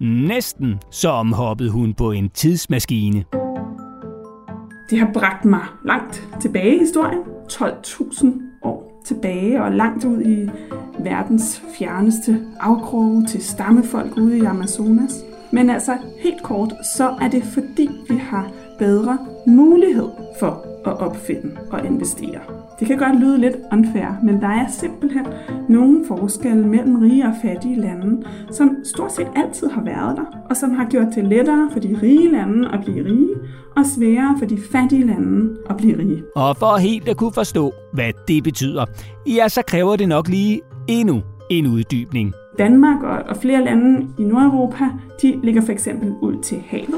Næsten 0.00 0.74
som 0.90 1.32
hoppede 1.32 1.70
hun 1.70 1.94
på 1.94 2.12
en 2.12 2.28
tidsmaskine. 2.28 3.45
Det 4.90 4.98
har 4.98 5.10
bragt 5.12 5.44
mig 5.44 5.64
langt 5.84 6.28
tilbage 6.40 6.76
i 6.76 6.78
historien. 6.78 7.20
12.000 7.52 8.26
år 8.62 9.02
tilbage 9.04 9.62
og 9.62 9.72
langt 9.72 10.04
ud 10.04 10.22
i 10.22 10.50
verdens 10.98 11.62
fjerneste 11.78 12.40
afkroge 12.60 13.26
til 13.26 13.42
stammefolk 13.42 14.16
ude 14.16 14.38
i 14.38 14.44
Amazonas. 14.44 15.24
Men 15.52 15.70
altså 15.70 15.96
helt 16.22 16.42
kort, 16.42 16.72
så 16.96 17.14
er 17.20 17.28
det 17.28 17.42
fordi 17.42 17.90
vi 18.08 18.16
har 18.16 18.50
bedre 18.78 19.18
mulighed 19.46 20.08
for 20.40 20.75
at 20.86 21.00
opfinde 21.00 21.56
og 21.70 21.86
investere. 21.86 22.40
Det 22.80 22.86
kan 22.86 22.98
godt 22.98 23.20
lyde 23.20 23.38
lidt 23.38 23.56
unfair, 23.72 24.06
men 24.22 24.40
der 24.40 24.48
er 24.48 24.66
simpelthen 24.68 25.26
nogle 25.68 26.04
forskelle 26.08 26.66
mellem 26.66 26.96
rige 26.96 27.26
og 27.26 27.32
fattige 27.42 27.80
lande, 27.80 28.22
som 28.50 28.76
stort 28.84 29.12
set 29.12 29.26
altid 29.36 29.68
har 29.68 29.82
været 29.82 30.16
der, 30.16 30.24
og 30.50 30.56
som 30.56 30.70
har 30.70 30.84
gjort 30.84 31.06
det 31.14 31.24
lettere 31.24 31.68
for 31.72 31.80
de 31.80 31.98
rige 32.02 32.32
lande 32.32 32.68
at 32.72 32.80
blive 32.84 33.04
rige, 33.04 33.34
og 33.76 33.86
sværere 33.86 34.36
for 34.38 34.46
de 34.46 34.58
fattige 34.72 35.06
lande 35.06 35.56
at 35.70 35.76
blive 35.76 35.98
rige. 35.98 36.22
Og 36.36 36.56
for 36.56 36.78
helt 36.78 37.08
at 37.08 37.16
kunne 37.16 37.32
forstå, 37.32 37.72
hvad 37.92 38.12
det 38.28 38.44
betyder, 38.44 38.84
ja, 39.26 39.48
så 39.48 39.62
kræver 39.66 39.96
det 39.96 40.08
nok 40.08 40.28
lige 40.28 40.60
endnu 40.88 41.22
en 41.50 41.66
uddybning. 41.66 42.32
Danmark 42.58 43.02
og 43.28 43.36
flere 43.36 43.64
lande 43.64 44.06
i 44.18 44.22
Nordeuropa, 44.22 44.84
de 45.22 45.40
ligger 45.42 45.62
for 45.62 45.72
eksempel 45.72 46.14
ud 46.22 46.42
til 46.42 46.62
havet, 46.66 46.94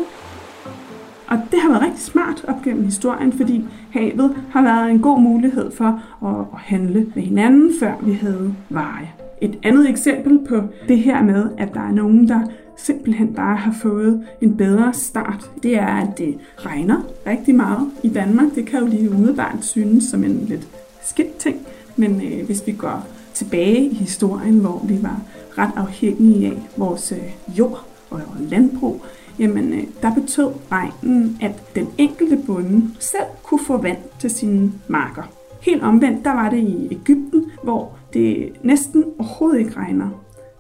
og 1.29 1.39
det 1.51 1.61
har 1.61 1.69
været 1.69 1.83
rigtig 1.83 2.01
smart 2.01 2.45
op 2.49 2.63
gennem 2.65 2.85
historien, 2.85 3.33
fordi 3.33 3.65
havet 3.91 4.37
har 4.51 4.63
været 4.63 4.91
en 4.91 4.99
god 4.99 5.21
mulighed 5.21 5.71
for 5.71 6.03
at 6.27 6.61
handle 6.61 7.07
med 7.15 7.23
hinanden, 7.23 7.73
før 7.81 7.93
vi 8.03 8.13
havde 8.13 8.55
veje. 8.69 9.11
Et 9.43 9.59
andet 9.63 9.89
eksempel 9.89 10.39
på 10.49 10.63
det 10.89 10.99
her 10.99 11.23
med, 11.23 11.51
at 11.59 11.75
der 11.75 11.81
er 11.81 11.93
nogen, 11.93 12.29
der 12.29 12.41
simpelthen 12.77 13.35
bare 13.35 13.57
har 13.57 13.73
fået 13.83 14.23
en 14.41 14.57
bedre 14.57 14.93
start, 14.95 15.51
det 15.63 15.79
er, 15.79 15.87
at 15.87 16.19
det 16.19 16.39
regner 16.59 17.03
rigtig 17.27 17.55
meget 17.55 17.91
i 18.03 18.09
Danmark. 18.09 18.55
Det 18.55 18.67
kan 18.67 18.81
jo 18.81 18.87
lige 18.87 19.11
umiddelbart 19.11 19.65
synes 19.65 20.05
som 20.05 20.25
en 20.25 20.45
lidt 20.49 20.69
skidt 21.03 21.37
ting, 21.37 21.57
men 21.97 22.23
øh, 22.25 22.47
hvis 22.47 22.63
vi 22.67 22.73
går 22.73 23.07
tilbage 23.35 23.85
i 23.85 23.95
historien, 23.95 24.59
hvor 24.59 24.85
vi 24.89 24.99
var 25.03 25.23
ret 25.59 25.73
afhængige 25.77 26.47
af 26.47 26.69
vores 26.77 27.13
øh, 27.13 27.59
jord 27.59 27.85
og 28.11 28.21
landbrug, 28.41 29.03
jamen 29.39 29.73
øh, 29.73 29.85
der 30.03 30.15
betød 30.15 30.49
regnen, 30.73 31.39
at 31.41 31.75
den 31.75 31.89
enkelte 31.99 32.39
bonde 32.47 32.91
selv 32.99 33.25
kunne 33.43 33.61
få 33.67 33.77
vand 33.77 33.99
til 34.19 34.31
sine 34.31 34.73
marker. 34.89 35.23
Helt 35.61 35.83
omvendt, 35.83 36.25
der 36.25 36.31
var 36.33 36.51
det 36.51 36.59
i 36.59 36.89
Ægypten, 36.91 37.45
hvor 37.63 37.93
det 38.13 38.53
næsten 38.63 39.05
overhovedet 39.19 39.59
ikke 39.59 39.77
regner. 39.77 40.09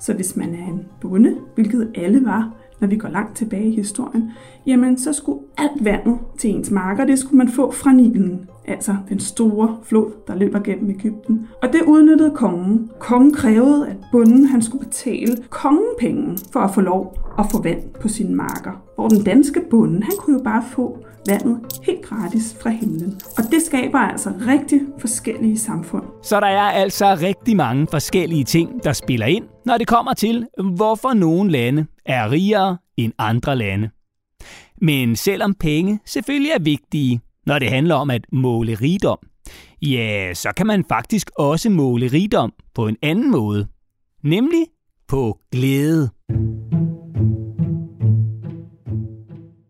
Så 0.00 0.12
hvis 0.12 0.37
man 0.37 0.54
er 0.54 0.68
en 0.68 0.87
bonde, 1.00 1.37
hvilket 1.54 1.92
alle 1.94 2.25
var, 2.25 2.50
når 2.80 2.88
vi 2.88 2.97
går 2.97 3.08
langt 3.08 3.37
tilbage 3.37 3.68
i 3.68 3.76
historien, 3.76 4.30
jamen 4.66 4.99
så 4.99 5.12
skulle 5.12 5.40
alt 5.58 5.85
vandet 5.85 6.18
til 6.38 6.50
ens 6.50 6.70
marker, 6.70 7.04
det 7.04 7.18
skulle 7.18 7.38
man 7.38 7.49
få 7.49 7.73
fra 7.73 7.92
Nilen, 7.92 8.49
altså 8.69 8.97
den 9.09 9.21
store 9.21 9.77
flod, 9.83 10.13
der 10.27 10.35
løber 10.35 10.59
gennem 10.59 10.91
Ægypten. 10.91 11.49
Og 11.63 11.73
det 11.73 11.83
udnyttede 11.87 12.33
kongen. 12.35 12.91
Kongen 12.99 13.33
krævede, 13.33 13.89
at 13.89 13.97
bunden 14.13 14.47
han 14.47 14.63
skulle 14.63 14.85
betale 14.85 15.37
kongen 15.51 15.89
penge 16.01 16.39
for 16.53 16.61
at 16.61 16.75
få 16.75 16.81
lov 16.81 17.19
at 17.39 17.45
få 17.51 17.63
vand 17.63 17.83
på 18.01 18.09
sine 18.09 18.35
marker. 18.35 18.83
Hvor 18.95 19.09
den 19.09 19.25
danske 19.25 19.61
bonde, 19.71 20.03
han 20.03 20.13
kunne 20.19 20.39
jo 20.39 20.45
bare 20.45 20.65
få 20.71 20.99
vandet 21.29 21.61
helt 21.83 22.03
gratis 22.03 22.57
fra 22.61 22.71
himlen. 22.71 23.21
Og 23.39 23.45
det 23.51 23.63
skaber 23.63 23.99
altså 23.99 24.33
rigtig 24.47 24.81
forskellige 24.99 25.59
samfund. 25.59 26.05
Så 26.23 26.41
der 26.41 26.47
er 26.47 26.71
altså 26.71 27.19
rigtig 27.23 27.57
mange 27.57 27.87
forskellige 27.91 28.45
ting, 28.45 28.85
der 28.85 28.93
spiller 28.93 29.27
ind, 29.27 29.45
når 29.67 29.79
det 29.79 29.87
kommer 29.87 30.15
til, 30.15 30.47
hvorfor 30.77 31.15
nogle 31.15 31.51
lande 31.51 31.87
er 32.07 32.31
rigere 32.31 32.77
end 32.97 33.13
andre 33.19 33.57
lande. 33.57 33.91
Men 34.83 35.17
selvom 35.17 35.55
penge 35.55 36.01
selvfølgelig 36.07 36.51
er 36.51 36.59
vigtige, 36.59 37.21
når 37.49 37.59
det 37.59 37.69
handler 37.69 37.95
om 37.95 38.11
at 38.11 38.26
måle 38.33 38.75
rigdom, 38.75 39.19
ja, 39.83 40.35
så 40.35 40.52
kan 40.57 40.67
man 40.67 40.85
faktisk 40.88 41.31
også 41.38 41.71
måle 41.71 42.07
rigdom 42.07 42.52
på 42.75 42.88
en 42.88 42.97
anden 43.02 43.31
måde, 43.31 43.67
nemlig 44.25 44.67
på 45.09 45.38
glæde. 45.52 46.11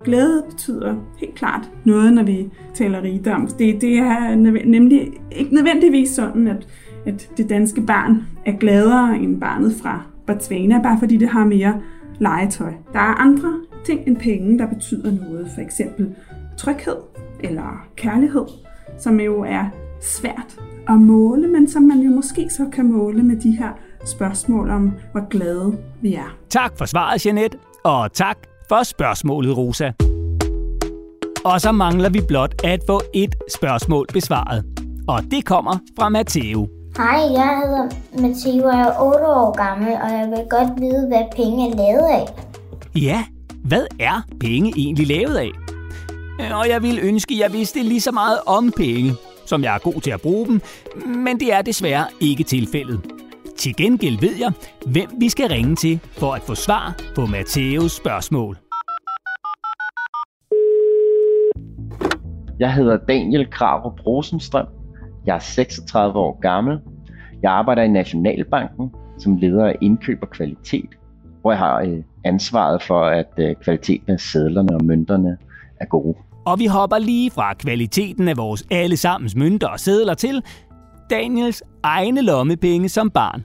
Glæde 0.04 0.44
betyder 0.50 0.97
helt 1.20 1.35
klart 1.35 1.70
noget, 1.85 2.12
når 2.12 2.23
vi 2.23 2.49
taler 2.75 3.02
rigdom. 3.02 3.47
Det, 3.47 3.80
det 3.80 3.99
er 3.99 4.35
nemlig 4.64 5.12
ikke 5.32 5.54
nødvendigvis 5.54 6.11
sådan, 6.11 6.49
at, 6.49 6.68
at 7.06 7.30
det 7.37 7.49
danske 7.49 7.80
barn 7.80 8.26
er 8.47 8.52
gladere 8.52 9.16
end 9.16 9.40
barnet 9.40 9.75
fra 9.82 10.06
Botswana, 10.26 10.82
bare 10.82 10.99
fordi 10.99 11.16
det 11.16 11.28
har 11.28 11.44
mere 11.44 11.80
legetøj. 12.18 12.73
Der 12.92 12.99
er 12.99 13.14
andre 13.14 13.61
ting 13.87 14.06
end 14.06 14.16
penge, 14.16 14.58
der 14.58 14.66
betyder 14.66 15.12
noget. 15.12 15.50
For 15.54 15.61
eksempel 15.61 16.14
tryghed 16.56 16.97
eller 17.40 17.87
kærlighed, 17.97 18.47
som 18.99 19.21
jo 19.21 19.42
er 19.42 19.64
svært 20.00 20.61
at 20.88 20.95
måle, 20.95 21.49
men 21.49 21.68
som 21.68 21.83
man 21.83 21.99
jo 21.99 22.11
måske 22.11 22.50
så 22.50 22.66
kan 22.73 22.92
måle 22.92 23.23
med 23.23 23.37
de 23.37 23.50
her 23.50 23.68
spørgsmål 24.04 24.71
om, 24.71 24.92
hvor 25.12 25.28
glade 25.28 25.78
vi 26.02 26.14
er. 26.14 26.37
Tak 26.50 26.78
for 26.78 26.85
svaret, 26.85 27.26
Jeanette, 27.26 27.59
og 27.85 28.12
tak 28.12 28.37
for 28.68 28.83
spørgsmålet, 28.83 29.57
Rosa. 29.57 29.92
Og 31.45 31.61
så 31.61 31.73
mangler 31.73 32.11
vi 32.11 32.21
blot 32.28 32.64
at 32.64 32.80
få 32.87 33.00
et 33.14 33.35
spørgsmål 33.54 34.07
besvaret. 34.12 34.64
Og 35.09 35.23
det 35.30 35.45
kommer 35.45 35.78
fra 35.99 36.09
Matteo. 36.09 36.68
Hej, 36.97 37.21
jeg 37.33 37.62
hedder 37.64 37.88
Matteo, 38.23 38.64
og 38.66 38.76
jeg 38.78 38.88
er 38.88 39.02
8 39.02 39.26
år 39.26 39.57
gammel, 39.57 39.88
og 40.02 40.11
jeg 40.11 40.28
vil 40.30 40.47
godt 40.50 40.80
vide, 40.80 41.07
hvad 41.09 41.25
penge 41.37 41.71
er 41.71 41.76
lavet 41.76 42.09
af. 42.21 42.26
Ja, 42.95 43.25
hvad 43.64 43.87
er 44.00 44.26
penge 44.40 44.73
egentlig 44.76 45.07
lavet 45.07 45.37
af? 45.37 45.50
Øh, 46.40 46.59
og 46.59 46.68
jeg 46.68 46.83
ville 46.83 47.00
ønske, 47.00 47.35
at 47.35 47.40
jeg 47.40 47.52
vidste 47.52 47.83
lige 47.83 48.00
så 48.00 48.12
meget 48.12 48.38
om 48.47 48.73
penge, 48.76 49.12
som 49.47 49.62
jeg 49.62 49.75
er 49.75 49.78
god 49.78 50.00
til 50.00 50.11
at 50.11 50.21
bruge 50.21 50.47
dem, 50.47 50.61
men 51.07 51.40
det 51.40 51.52
er 51.52 51.62
desværre 51.62 52.04
ikke 52.21 52.45
tilfældet. 52.45 53.00
Til 53.59 53.76
gengæld 53.76 54.21
ved 54.21 54.37
jeg, 54.38 54.52
hvem 54.87 55.09
vi 55.21 55.28
skal 55.28 55.49
ringe 55.49 55.76
til 55.76 56.00
for 56.12 56.33
at 56.33 56.42
få 56.42 56.54
svar 56.54 56.97
på 57.14 57.26
Matteos 57.26 57.92
spørgsmål. 57.92 58.59
Jeg 62.61 62.75
hedder 62.75 62.97
Daniel 63.09 63.50
Krarup 63.50 64.07
Rosenstrøm. 64.07 64.66
Jeg 65.26 65.35
er 65.35 65.38
36 65.38 66.18
år 66.18 66.40
gammel. 66.40 66.78
Jeg 67.42 67.52
arbejder 67.52 67.83
i 67.83 67.88
Nationalbanken 67.88 68.90
som 69.18 69.37
leder 69.37 69.66
af 69.66 69.76
indkøb 69.80 70.18
og 70.23 70.30
kvalitet, 70.30 70.88
hvor 71.40 71.52
jeg 71.52 71.59
har 71.59 71.80
øh, 71.80 72.02
ansvaret 72.25 72.83
for, 72.83 73.00
at 73.00 73.28
øh, 73.38 73.54
kvaliteten 73.54 74.12
af 74.12 74.21
sædlerne 74.21 74.75
og 74.75 74.85
mønterne 74.85 75.38
er 75.80 75.87
gode. 75.87 76.14
Og 76.49 76.59
vi 76.59 76.67
hopper 76.67 76.99
lige 76.99 77.31
fra 77.31 77.55
kvaliteten 77.55 78.28
af 78.28 78.37
vores 78.37 78.64
allesammens 78.71 79.37
mønter 79.37 79.69
og 79.69 79.81
sædler 79.81 80.14
til 80.14 80.43
Daniels 81.11 81.62
egne 81.83 82.23
lommepenge 82.23 82.88
som 82.88 83.11
barn. 83.11 83.45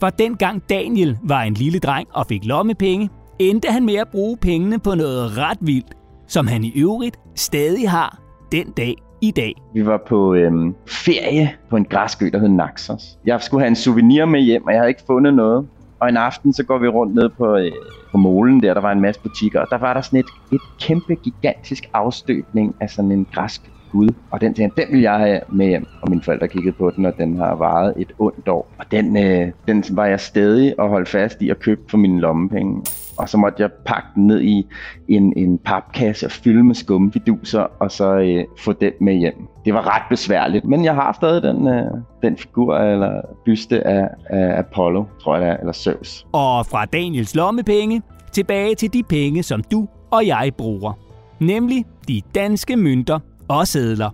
For 0.00 0.10
dengang 0.10 0.62
Daniel 0.70 1.18
var 1.22 1.42
en 1.42 1.54
lille 1.54 1.78
dreng 1.78 2.08
og 2.12 2.26
fik 2.26 2.44
lommepenge, 2.44 3.10
endte 3.38 3.68
han 3.68 3.84
med 3.86 3.94
at 3.94 4.08
bruge 4.08 4.36
pengene 4.36 4.78
på 4.78 4.94
noget 4.94 5.38
ret 5.38 5.58
vildt, 5.60 5.96
som 6.26 6.46
han 6.46 6.64
i 6.64 6.72
øvrigt 6.76 7.16
stadig 7.34 7.90
har 7.90 8.18
den 8.52 8.70
dag 8.70 8.94
i 9.20 9.30
dag. 9.30 9.54
Vi 9.74 9.86
var 9.86 10.00
på 10.08 10.34
øhm, 10.34 10.74
ferie 10.86 11.50
på 11.70 11.76
en 11.76 11.84
græsø, 11.84 12.30
der 12.32 12.38
hed 12.38 12.48
Naxos. 12.48 13.18
Jeg 13.26 13.40
skulle 13.40 13.60
have 13.60 13.68
en 13.68 13.76
souvenir 13.76 14.24
med 14.24 14.40
hjem, 14.40 14.66
og 14.66 14.72
jeg 14.72 14.80
havde 14.80 14.88
ikke 14.88 15.04
fundet 15.06 15.34
noget. 15.34 15.66
Og 16.00 16.08
en 16.08 16.16
aften, 16.16 16.52
så 16.52 16.64
går 16.64 16.78
vi 16.78 16.88
rundt 16.88 17.14
ned 17.14 17.30
på, 17.38 17.56
øh, 17.56 17.72
på 18.12 18.18
molen 18.18 18.62
der, 18.62 18.74
der 18.74 18.80
var 18.80 18.92
en 18.92 19.00
masse 19.00 19.20
butikker, 19.22 19.60
og 19.60 19.66
der 19.70 19.78
var 19.78 19.94
der 19.94 20.00
sådan 20.00 20.20
et, 20.20 20.30
et 20.50 20.60
kæmpe, 20.80 21.14
gigantisk 21.24 21.84
afstøbning 21.94 22.74
af 22.80 22.90
sådan 22.90 23.12
en 23.12 23.26
græsk 23.34 23.68
gud. 23.92 24.08
Og 24.30 24.40
den 24.40 24.54
tænkte, 24.54 24.82
den 24.82 24.92
vil 24.92 25.00
jeg 25.00 25.18
have 25.18 25.40
med 25.48 25.66
hjem. 25.66 25.86
Og 26.02 26.10
mine 26.10 26.22
forældre 26.22 26.48
kiggede 26.48 26.76
på 26.76 26.92
den, 26.96 27.04
og 27.06 27.12
den 27.18 27.36
har 27.36 27.54
varet 27.54 27.94
et 27.96 28.12
ondt 28.18 28.48
år. 28.48 28.68
Og 28.78 28.84
den, 28.90 29.16
øh, 29.16 29.52
den 29.68 29.84
var 29.90 30.06
jeg 30.06 30.20
stadig 30.20 30.80
og 30.80 30.88
holde 30.88 31.06
fast 31.06 31.42
i 31.42 31.50
at 31.50 31.58
købe 31.58 31.80
for 31.90 31.98
mine 31.98 32.20
lommepenge 32.20 32.82
og 33.18 33.28
så 33.28 33.38
måtte 33.38 33.62
jeg 33.62 33.70
pakke 33.72 34.08
den 34.14 34.26
ned 34.26 34.40
i 34.40 34.66
en, 35.08 35.32
en 35.36 35.58
papkasse 35.58 36.26
og 36.26 36.32
fylde 36.32 36.64
med 36.64 36.74
skumfiduser, 36.74 37.66
og 37.80 37.90
så 37.90 38.14
øh, 38.14 38.44
få 38.58 38.72
den 38.72 38.92
med 39.00 39.14
hjem. 39.14 39.48
Det 39.64 39.74
var 39.74 39.96
ret 39.96 40.02
besværligt, 40.10 40.64
men 40.64 40.84
jeg 40.84 40.94
har 40.94 41.12
stadig 41.12 41.42
den, 41.42 41.68
øh, 41.68 41.84
den 42.22 42.36
figur 42.36 42.76
eller 42.76 43.20
byste 43.44 43.86
af, 43.86 44.08
af 44.26 44.58
Apollo, 44.58 45.04
tror 45.22 45.36
jeg 45.36 45.42
det 45.42 45.52
er, 45.52 45.56
eller 45.56 45.72
Zeus. 45.72 46.26
Og 46.32 46.66
fra 46.66 46.84
Daniels 46.84 47.34
lommepenge 47.34 48.02
tilbage 48.32 48.74
til 48.74 48.92
de 48.92 49.02
penge, 49.02 49.42
som 49.42 49.62
du 49.62 49.88
og 50.10 50.26
jeg 50.26 50.52
bruger. 50.58 50.92
Nemlig 51.40 51.84
de 52.08 52.22
danske 52.34 52.76
mønter 52.76 53.18
og 53.48 53.66
sædler. 53.66 54.10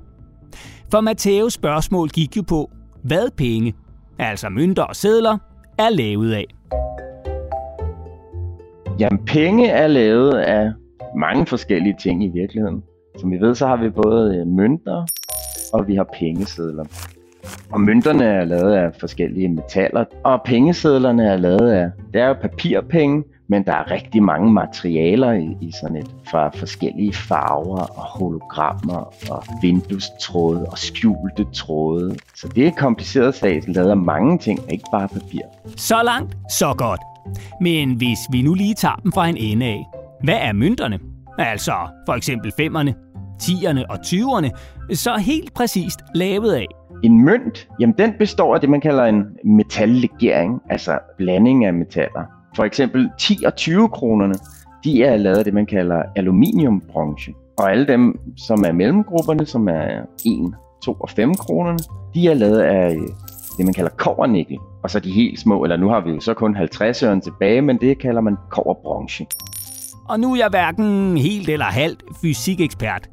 For 0.91 1.01
Matteos 1.01 1.53
spørgsmål 1.53 2.09
gik 2.09 2.37
jo 2.37 2.43
på, 2.43 2.71
hvad 3.03 3.29
penge, 3.37 3.75
altså 4.19 4.49
mønter 4.49 4.83
og 4.83 4.97
sædler, 4.97 5.39
er 5.79 5.91
lavet 5.91 6.33
af. 6.33 6.45
Jamen, 8.99 9.25
penge 9.27 9.69
er 9.69 9.87
lavet 9.87 10.35
af 10.35 10.73
mange 11.17 11.47
forskellige 11.47 11.97
ting 12.01 12.25
i 12.25 12.29
virkeligheden. 12.29 12.83
Som 13.19 13.31
vi 13.31 13.37
ved, 13.41 13.55
så 13.55 13.67
har 13.67 13.77
vi 13.77 13.91
både 13.91 14.37
øh, 14.37 14.47
mønter, 14.47 15.07
og 15.73 15.89
vi 15.89 15.95
har 15.95 16.07
pengesedler. 16.19 16.85
Og 17.73 17.81
mønterne 17.81 18.25
er 18.25 18.45
lavet 18.45 18.73
af 18.73 18.95
forskellige 19.01 19.49
metaller, 19.49 20.05
og 20.25 20.43
pengesedlerne 20.45 21.27
er 21.27 21.37
lavet 21.37 21.71
af, 21.71 21.91
det 22.13 22.21
er 22.21 22.27
jo 22.27 22.35
papirpenge, 22.35 23.25
men 23.49 23.65
der 23.65 23.73
er 23.73 23.91
rigtig 23.91 24.23
mange 24.23 24.53
materialer 24.53 25.33
i, 25.33 25.57
i 25.61 25.73
sådan 25.81 25.97
et, 25.97 26.11
fra 26.31 26.49
forskellige 26.49 27.13
farver 27.13 27.81
og 27.81 28.03
hologrammer 28.03 29.31
og 29.31 29.45
vinduestråde 29.63 30.67
og 30.71 30.79
skjulte 30.79 31.47
tråde. 31.55 32.17
Så 32.35 32.49
det 32.49 32.67
er 32.67 32.71
kompliceret 32.71 33.35
sag, 33.35 33.63
lavet 33.67 33.91
af 33.91 33.97
mange 33.97 34.39
ting, 34.39 34.73
ikke 34.73 34.85
bare 34.93 35.09
papir. 35.09 35.41
Så 35.77 36.03
langt, 36.05 36.37
så 36.51 36.75
godt. 36.79 37.01
Men 37.61 37.95
hvis 37.95 38.19
vi 38.33 38.43
nu 38.43 38.55
lige 38.55 38.75
tager 38.75 38.97
dem 38.97 39.13
fra 39.13 39.29
en 39.29 39.37
ende 39.37 39.67
af, 39.67 39.85
hvad 40.23 40.39
er 40.41 40.53
mønterne? 40.53 40.99
Altså 41.39 41.73
for 42.07 42.13
eksempel 42.13 42.53
femmerne, 42.57 42.95
tierne 43.41 43.91
og 43.91 43.97
20'erne, 43.97 44.51
så 44.95 45.17
helt 45.17 45.55
præcist 45.55 46.01
lavet 46.15 46.55
af. 46.55 46.67
En 47.03 47.25
mønt, 47.25 47.69
jamen 47.81 47.95
den 47.99 48.15
består 48.19 48.55
af 48.55 48.61
det, 48.61 48.71
man 48.71 48.81
kalder 48.81 49.05
en 49.05 49.25
metallegering, 49.45 50.63
altså 50.71 50.99
blanding 51.19 51.65
af 51.65 51.75
metaller. 51.75 52.34
For 52.57 52.65
eksempel 52.65 53.11
10 53.19 53.43
og 53.47 53.57
20 53.57 53.89
kronerne, 53.89 54.35
de 54.85 55.03
er 55.03 55.17
lavet 55.17 55.37
af 55.37 55.45
det, 55.45 55.55
man 55.55 55.67
kalder 55.67 56.03
aluminiumbronze. 56.17 57.33
Og 57.59 57.71
alle 57.71 57.87
dem, 57.87 58.19
som 58.37 58.65
er 58.67 58.73
mellemgrupperne, 58.73 59.47
som 59.47 59.69
er 59.69 60.03
1, 60.27 60.55
2 60.85 60.93
og 60.93 61.11
5 61.11 61.35
kronerne, 61.35 61.79
de 62.15 62.29
er 62.29 62.35
lavet 62.35 62.59
af 62.59 62.95
øh, 62.95 63.03
det, 63.57 63.65
man 63.65 63.75
kalder 63.75 63.91
kovernikkel. 63.91 64.59
Og 64.83 64.91
så 64.91 65.01
de 65.01 65.11
helt 65.11 65.41
små, 65.41 65.63
eller 65.63 65.77
nu 65.77 65.89
har 65.89 66.01
vi 66.01 66.11
jo 66.11 66.21
så 66.21 66.35
kun 66.35 66.57
50 66.57 67.03
øren 67.03 67.21
tilbage, 67.21 67.63
men 67.63 67.81
det 67.81 67.99
kalder 67.99 68.21
man 68.21 68.37
koverbronze. 68.51 69.27
Og 70.09 70.21
nu 70.21 70.33
er 70.33 70.37
jeg 70.37 70.49
hverken 70.51 71.17
helt 71.17 71.49
eller 71.49 71.65
halvt 71.65 72.03
fysikekspert, 72.23 73.11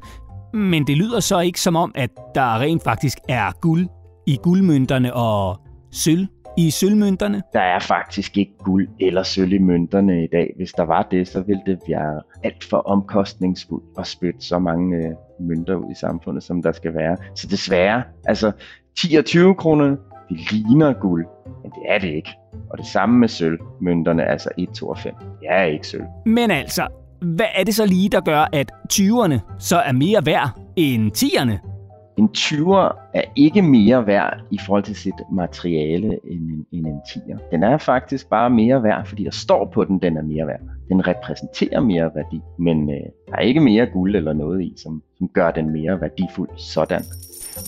men 0.54 0.86
det 0.86 0.96
lyder 0.96 1.20
så 1.20 1.40
ikke 1.40 1.60
som 1.60 1.76
om, 1.76 1.92
at 1.94 2.10
der 2.34 2.60
rent 2.60 2.84
faktisk 2.84 3.18
er 3.28 3.52
guld 3.60 3.88
i 4.26 4.38
guldmønterne 4.42 5.14
og 5.14 5.60
sølv 5.92 6.26
i 6.56 6.70
sølvmønterne? 6.70 7.42
Der 7.52 7.60
er 7.60 7.78
faktisk 7.78 8.38
ikke 8.38 8.52
guld 8.58 8.88
eller 9.00 9.22
sølv 9.22 9.52
i 9.52 9.58
mønterne 9.58 10.24
i 10.24 10.26
dag. 10.32 10.52
Hvis 10.56 10.72
der 10.72 10.82
var 10.82 11.02
det, 11.10 11.28
så 11.28 11.40
ville 11.40 11.62
det 11.66 11.78
være 11.88 12.20
alt 12.44 12.64
for 12.64 12.76
omkostningsfuldt 12.76 13.84
at 13.98 14.06
spytte 14.06 14.40
så 14.40 14.58
mange 14.58 14.96
øh, 14.96 15.14
mønter 15.40 15.74
ud 15.74 15.92
i 15.92 15.94
samfundet, 15.94 16.42
som 16.42 16.62
der 16.62 16.72
skal 16.72 16.94
være. 16.94 17.16
Så 17.34 17.46
desværre, 17.46 18.02
altså 18.24 18.52
10 18.98 19.16
og 19.16 19.24
20 19.24 19.54
kroner, 19.54 19.96
det 20.28 20.52
ligner 20.52 20.92
guld, 20.92 21.26
men 21.62 21.70
det 21.70 21.82
er 21.88 21.98
det 21.98 22.08
ikke. 22.08 22.30
Og 22.70 22.78
det 22.78 22.86
samme 22.86 23.18
med 23.18 23.28
sølvmønterne, 23.28 24.24
altså 24.24 24.48
1, 24.58 24.68
2 24.68 24.88
og 24.88 24.98
5. 24.98 25.14
Det 25.40 25.48
er 25.48 25.62
ikke 25.62 25.86
sølv. 25.86 26.04
Men 26.26 26.50
altså, 26.50 26.86
hvad 27.22 27.46
er 27.54 27.64
det 27.64 27.74
så 27.74 27.86
lige, 27.86 28.08
der 28.08 28.20
gør, 28.20 28.48
at 28.52 28.72
20'erne 28.92 29.38
så 29.58 29.76
er 29.76 29.92
mere 29.92 30.26
værd 30.26 30.50
end 30.76 31.12
10'erne? 31.16 31.71
En 32.18 32.28
20'er 32.38 32.96
er 33.14 33.22
ikke 33.36 33.62
mere 33.62 34.06
værd 34.06 34.40
i 34.50 34.58
forhold 34.66 34.82
til 34.82 34.96
sit 34.96 35.14
materiale 35.32 36.18
end 36.24 36.50
en, 36.50 36.66
end 36.72 36.86
en 36.86 37.00
10'er. 37.08 37.50
Den 37.50 37.62
er 37.62 37.78
faktisk 37.78 38.30
bare 38.30 38.50
mere 38.50 38.82
værd, 38.82 39.06
fordi 39.06 39.24
der 39.24 39.30
står 39.30 39.70
på 39.74 39.84
den, 39.84 39.98
den 39.98 40.16
er 40.16 40.22
mere 40.22 40.46
værd. 40.46 40.60
Den 40.88 41.06
repræsenterer 41.06 41.80
mere 41.80 42.10
værdi, 42.14 42.40
men 42.58 42.90
øh, 42.90 42.96
der 43.28 43.36
er 43.36 43.40
ikke 43.40 43.60
mere 43.60 43.86
guld 43.86 44.16
eller 44.16 44.32
noget 44.32 44.62
i, 44.62 44.74
som, 44.76 45.02
som 45.18 45.28
gør 45.28 45.50
den 45.50 45.70
mere 45.70 46.00
værdifuld 46.00 46.48
sådan. 46.56 47.02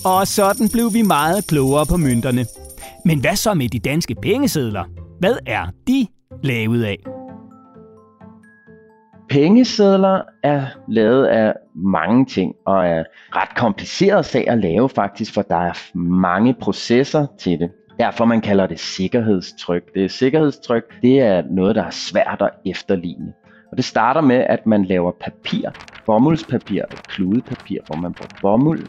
Og 0.04 0.26
sådan 0.26 0.68
blev 0.72 0.92
vi 0.92 1.02
meget 1.02 1.46
klogere 1.46 1.86
på 1.86 1.96
mønterne. 1.96 2.44
Men 3.04 3.20
hvad 3.20 3.36
så 3.36 3.54
med 3.54 3.68
de 3.68 3.78
danske 3.78 4.14
pengesedler? 4.14 4.84
Hvad 5.18 5.36
er 5.46 5.66
de 5.88 6.06
lavet 6.42 6.84
af? 6.84 7.23
Pengesedler 9.28 10.22
er 10.42 10.66
lavet 10.88 11.26
af 11.26 11.54
mange 11.74 12.26
ting 12.26 12.54
og 12.66 12.86
er 12.86 13.04
ret 13.36 13.56
kompliceret 13.56 14.24
sag 14.24 14.48
at 14.48 14.58
lave 14.58 14.88
faktisk, 14.88 15.34
for 15.34 15.42
der 15.42 15.56
er 15.56 15.96
mange 15.98 16.54
processer 16.54 17.26
til 17.38 17.58
det. 17.58 17.70
Derfor 17.98 18.24
man 18.24 18.40
kalder 18.40 18.66
det 18.66 18.80
sikkerhedstryk. 18.80 19.94
Det 19.94 20.10
sikkerhedstryk, 20.10 21.02
det 21.02 21.20
er 21.20 21.42
noget, 21.50 21.74
der 21.74 21.82
er 21.82 21.90
svært 21.90 22.42
at 22.42 22.50
efterligne. 22.66 23.32
Og 23.70 23.76
det 23.76 23.84
starter 23.84 24.20
med, 24.20 24.36
at 24.36 24.66
man 24.66 24.84
laver 24.84 25.12
papir, 25.20 25.70
bomuldspapir, 26.06 26.82
kludepapir, 27.08 27.78
hvor 27.86 27.96
man 27.96 28.12
bruger 28.12 28.38
bomuld. 28.42 28.86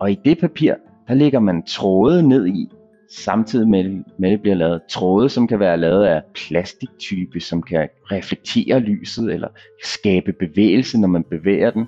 Og 0.00 0.10
i 0.10 0.18
det 0.24 0.38
papir, 0.38 0.74
der 1.08 1.14
lægger 1.14 1.40
man 1.40 1.62
tråde 1.62 2.28
ned 2.28 2.46
i, 2.46 2.68
samtidig 3.10 3.68
med, 3.68 4.04
med 4.18 4.30
det 4.30 4.42
bliver 4.42 4.56
lavet 4.56 4.82
tråde, 4.90 5.28
som 5.28 5.48
kan 5.48 5.60
være 5.60 5.76
lavet 5.76 6.04
af 6.04 6.22
plastiktype, 6.34 7.40
som 7.40 7.62
kan 7.62 7.88
reflektere 8.12 8.78
lyset 8.78 9.32
eller 9.32 9.48
skabe 9.84 10.32
bevægelse, 10.32 11.00
når 11.00 11.08
man 11.08 11.24
bevæger 11.24 11.70
den, 11.70 11.86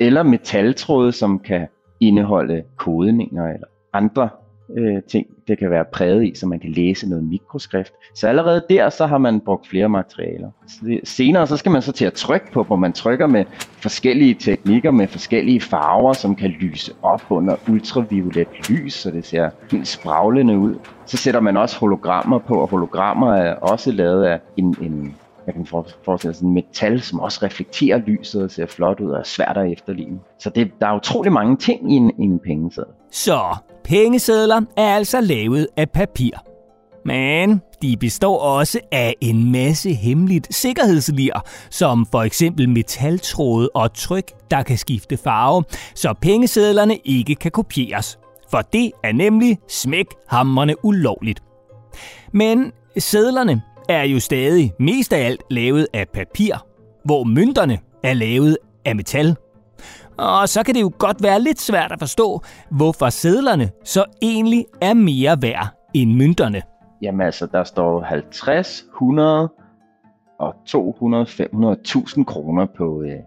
eller 0.00 0.22
metaltråde, 0.22 1.12
som 1.12 1.38
kan 1.38 1.66
indeholde 2.00 2.62
kodninger 2.76 3.44
eller 3.44 3.66
andre 3.92 4.28
øh, 4.76 5.02
ting, 5.08 5.26
det 5.48 5.58
kan 5.58 5.70
være 5.70 5.84
præget 5.92 6.24
i, 6.24 6.32
så 6.34 6.46
man 6.46 6.60
kan 6.60 6.70
læse 6.70 7.08
noget 7.08 7.24
mikroskrift. 7.24 7.92
Så 8.14 8.28
allerede 8.28 8.64
der, 8.70 8.90
så 8.90 9.06
har 9.06 9.18
man 9.18 9.40
brugt 9.40 9.68
flere 9.68 9.88
materialer. 9.88 10.50
Senere, 11.04 11.46
så 11.46 11.56
skal 11.56 11.72
man 11.72 11.82
så 11.82 11.92
til 11.92 12.04
at 12.04 12.12
trykke 12.12 12.52
på, 12.52 12.62
hvor 12.62 12.76
man 12.76 12.92
trykker 12.92 13.26
med 13.26 13.44
forskellige 13.78 14.34
teknikker, 14.34 14.90
med 14.90 15.06
forskellige 15.06 15.60
farver, 15.60 16.12
som 16.12 16.36
kan 16.36 16.50
lyse 16.50 16.92
op 17.02 17.22
under 17.30 17.56
ultraviolet 17.68 18.48
lys, 18.68 18.94
så 18.94 19.10
det 19.10 19.26
ser 19.26 19.50
helt 19.70 19.88
spraglende 19.88 20.58
ud. 20.58 20.74
Så 21.06 21.16
sætter 21.16 21.40
man 21.40 21.56
også 21.56 21.78
hologrammer 21.78 22.38
på, 22.38 22.54
og 22.54 22.68
hologrammer 22.68 23.34
er 23.34 23.54
også 23.54 23.92
lavet 23.92 24.24
af 24.24 24.40
en, 24.56 24.76
en 24.80 25.16
jeg 25.46 25.54
kan 25.54 25.66
forestille 26.04 26.34
sådan 26.34 26.52
metal, 26.52 27.00
som 27.00 27.20
også 27.20 27.38
reflekterer 27.42 27.98
lyset 27.98 28.42
og 28.42 28.50
ser 28.50 28.66
flot 28.66 29.00
ud 29.00 29.10
og 29.10 29.18
er 29.18 29.24
svært 29.24 29.56
at 29.56 29.72
efterligne. 29.72 30.18
Så 30.38 30.50
det, 30.50 30.70
der 30.80 30.86
er 30.86 30.96
utrolig 30.96 31.32
mange 31.32 31.56
ting 31.56 31.92
i 31.92 31.96
en, 31.96 32.10
i 32.18 32.22
en 32.22 32.38
pengeseddel. 32.38 32.92
Så 33.10 33.56
pengesedler 33.84 34.60
er 34.76 34.94
altså 34.94 35.20
lavet 35.20 35.66
af 35.76 35.90
papir. 35.90 36.30
Men 37.06 37.60
de 37.82 37.96
består 37.96 38.38
også 38.38 38.80
af 38.92 39.14
en 39.20 39.52
masse 39.52 39.92
hemmeligt 39.92 40.54
sikkerhedslir, 40.54 41.44
som 41.70 42.06
for 42.10 42.22
eksempel 42.22 42.68
metaltråde 42.68 43.68
og 43.74 43.94
tryk, 43.94 44.32
der 44.50 44.62
kan 44.62 44.78
skifte 44.78 45.16
farve, 45.16 45.64
så 45.94 46.14
pengesedlerne 46.22 46.96
ikke 47.04 47.34
kan 47.34 47.50
kopieres. 47.50 48.18
For 48.50 48.60
det 48.60 48.90
er 49.04 49.12
nemlig 49.12 49.58
smæk 49.68 50.06
hammerne 50.28 50.84
ulovligt. 50.84 51.42
Men 52.32 52.72
sedlerne 52.98 53.62
er 53.88 54.02
jo 54.02 54.20
stadig 54.20 54.72
mest 54.78 55.12
af 55.12 55.26
alt 55.26 55.42
lavet 55.50 55.86
af 55.92 56.08
papir, 56.08 56.54
hvor 57.04 57.24
mønterne 57.24 57.78
er 58.02 58.12
lavet 58.12 58.56
af 58.84 58.96
metal. 58.96 59.36
Og 60.18 60.48
så 60.48 60.62
kan 60.62 60.74
det 60.74 60.80
jo 60.80 60.92
godt 60.98 61.22
være 61.22 61.40
lidt 61.40 61.60
svært 61.60 61.92
at 61.92 61.98
forstå, 61.98 62.40
hvorfor 62.70 63.08
sedlerne 63.08 63.70
så 63.84 64.04
egentlig 64.22 64.64
er 64.80 64.94
mere 64.94 65.36
værd 65.42 65.66
end 65.94 66.12
mønterne. 66.12 66.62
Jamen 67.02 67.20
altså, 67.26 67.46
der 67.46 67.64
står 67.64 68.02
50, 68.02 68.84
100 68.94 69.48
og 70.38 70.54
200, 70.66 71.26
500, 71.26 71.72
1000 71.72 72.26
kroner 72.26 72.66
på, 72.76 73.02
øh, 73.02 73.20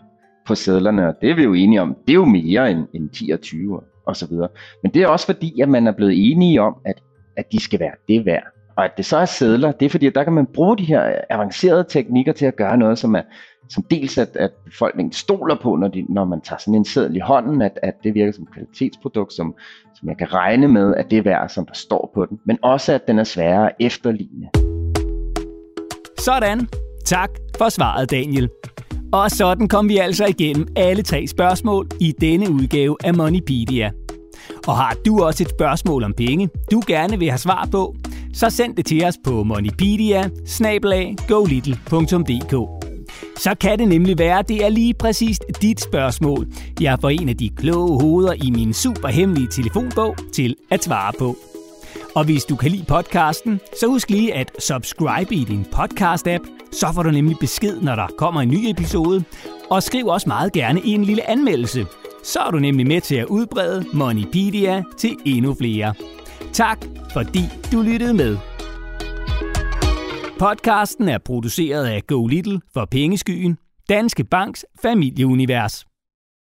på 0.47 0.55
sedlerne, 0.55 1.07
og 1.07 1.13
det 1.21 1.29
er 1.31 1.35
vi 1.35 1.43
jo 1.43 1.53
enige 1.53 1.81
om. 1.81 1.95
Det 2.07 2.13
er 2.13 2.15
jo 2.15 2.25
mere 2.25 2.71
end, 2.71 2.87
end 2.93 3.09
10 3.09 3.31
og 3.31 3.41
20 3.41 3.79
og 4.07 4.15
så 4.15 4.27
videre. 4.27 4.49
Men 4.83 4.93
det 4.93 5.01
er 5.01 5.07
også 5.07 5.25
fordi, 5.25 5.61
at 5.61 5.69
man 5.69 5.87
er 5.87 5.91
blevet 5.91 6.31
enige 6.31 6.61
om, 6.61 6.75
at, 6.85 7.01
at 7.37 7.51
de 7.51 7.59
skal 7.59 7.79
være 7.79 7.93
det 8.07 8.25
værd. 8.25 8.43
Og 8.77 8.85
at 8.85 8.91
det 8.97 9.05
så 9.05 9.17
er 9.17 9.25
sædler, 9.25 9.71
det 9.71 9.85
er 9.85 9.89
fordi, 9.89 10.07
at 10.07 10.15
der 10.15 10.23
kan 10.23 10.33
man 10.33 10.45
bruge 10.45 10.77
de 10.77 10.83
her 10.83 11.07
øh, 11.07 11.13
avancerede 11.29 11.85
teknikker 11.89 12.33
til 12.33 12.45
at 12.45 12.55
gøre 12.55 12.77
noget, 12.77 12.99
som 12.99 13.15
er 13.15 13.21
som 13.69 13.83
dels 13.83 14.17
at, 14.17 14.35
at 14.35 14.51
befolkningen 14.65 15.11
stoler 15.11 15.55
på, 15.55 15.75
når, 15.75 15.87
de, 15.87 16.05
når 16.09 16.25
man 16.25 16.41
tager 16.41 16.59
sådan 16.59 16.75
en 16.75 16.85
seddel 16.85 17.15
i 17.15 17.19
hånden, 17.19 17.61
at, 17.61 17.79
at 17.83 17.93
det 18.03 18.13
virker 18.13 18.31
som 18.31 18.43
et 18.43 18.53
kvalitetsprodukt, 18.53 19.33
som, 19.33 19.55
som 19.95 20.09
jeg 20.09 20.17
kan 20.17 20.33
regne 20.33 20.67
med, 20.67 20.95
at 20.95 21.11
det 21.11 21.17
er 21.17 21.21
værd, 21.21 21.49
som 21.49 21.65
der 21.65 21.73
står 21.73 22.11
på 22.13 22.25
den, 22.25 22.39
men 22.45 22.57
også 22.61 22.93
at 22.93 23.07
den 23.07 23.19
er 23.19 23.23
sværere 23.23 23.69
at 23.69 23.75
efterligne. 23.79 24.49
Sådan. 26.19 26.67
Tak 27.05 27.29
for 27.57 27.69
svaret, 27.69 28.11
Daniel. 28.11 28.49
Og 29.13 29.31
sådan 29.31 29.67
kom 29.67 29.89
vi 29.89 29.97
altså 29.97 30.25
igennem 30.25 30.67
alle 30.75 31.03
tre 31.03 31.27
spørgsmål 31.27 31.87
i 31.99 32.13
denne 32.21 32.49
udgave 32.51 32.97
af 33.03 33.13
Moneypedia. 33.13 33.91
Og 34.67 34.77
har 34.77 34.95
du 35.05 35.23
også 35.23 35.43
et 35.43 35.49
spørgsmål 35.49 36.03
om 36.03 36.13
penge, 36.13 36.49
du 36.71 36.81
gerne 36.87 37.19
vil 37.19 37.29
have 37.29 37.37
svar 37.37 37.67
på, 37.71 37.95
så 38.37 38.49
send 38.49 38.75
det 38.75 38.85
til 38.85 39.05
os 39.05 39.15
på 39.23 39.43
moneypedia 39.43 40.29
Så 43.37 43.55
kan 43.59 43.79
det 43.79 43.87
nemlig 43.87 44.17
være, 44.19 44.39
at 44.39 44.47
det 44.47 44.65
er 44.65 44.69
lige 44.69 44.93
præcis 44.93 45.39
dit 45.61 45.81
spørgsmål, 45.81 46.47
jeg 46.81 46.97
får 47.01 47.09
en 47.09 47.29
af 47.29 47.37
de 47.37 47.49
kloge 47.49 48.01
hoveder 48.01 48.33
i 48.33 48.49
min 48.49 48.73
superhemmelige 48.73 49.47
telefonbog 49.47 50.15
til 50.33 50.55
at 50.71 50.83
svare 50.83 51.13
på. 51.19 51.37
Og 52.15 52.25
hvis 52.25 52.45
du 52.45 52.55
kan 52.55 52.71
lide 52.71 52.85
podcasten, 52.87 53.59
så 53.79 53.87
husk 53.87 54.09
lige 54.09 54.33
at 54.33 54.51
subscribe 54.59 55.35
i 55.35 55.43
din 55.43 55.65
podcast-app, 55.75 56.69
så 56.71 56.87
får 56.93 57.03
du 57.03 57.11
nemlig 57.11 57.37
besked, 57.39 57.81
når 57.81 57.95
der 57.95 58.07
kommer 58.17 58.41
en 58.41 58.49
ny 58.49 58.69
episode. 58.69 59.23
Og 59.69 59.83
skriv 59.83 60.07
også 60.07 60.29
meget 60.29 60.53
gerne 60.53 60.81
i 60.81 60.89
en 60.89 61.03
lille 61.03 61.29
anmeldelse. 61.29 61.85
Så 62.23 62.39
er 62.39 62.51
du 62.51 62.59
nemlig 62.59 62.87
med 62.87 63.01
til 63.01 63.15
at 63.15 63.25
udbrede 63.25 63.85
Moneypedia 63.93 64.83
til 64.97 65.15
endnu 65.25 65.53
flere. 65.53 65.93
Tak, 66.57 66.85
fordi 67.13 67.39
du 67.71 67.81
lyttede 67.81 68.13
med. 68.13 68.37
Podcasten 70.39 71.09
er 71.09 71.17
produceret 71.17 71.85
af 71.85 72.07
Go 72.07 72.27
Little 72.27 72.61
for 72.73 72.87
Pengeskyen, 72.91 73.57
Danske 73.89 74.23
Banks 74.23 74.65
familieunivers. 74.81 75.85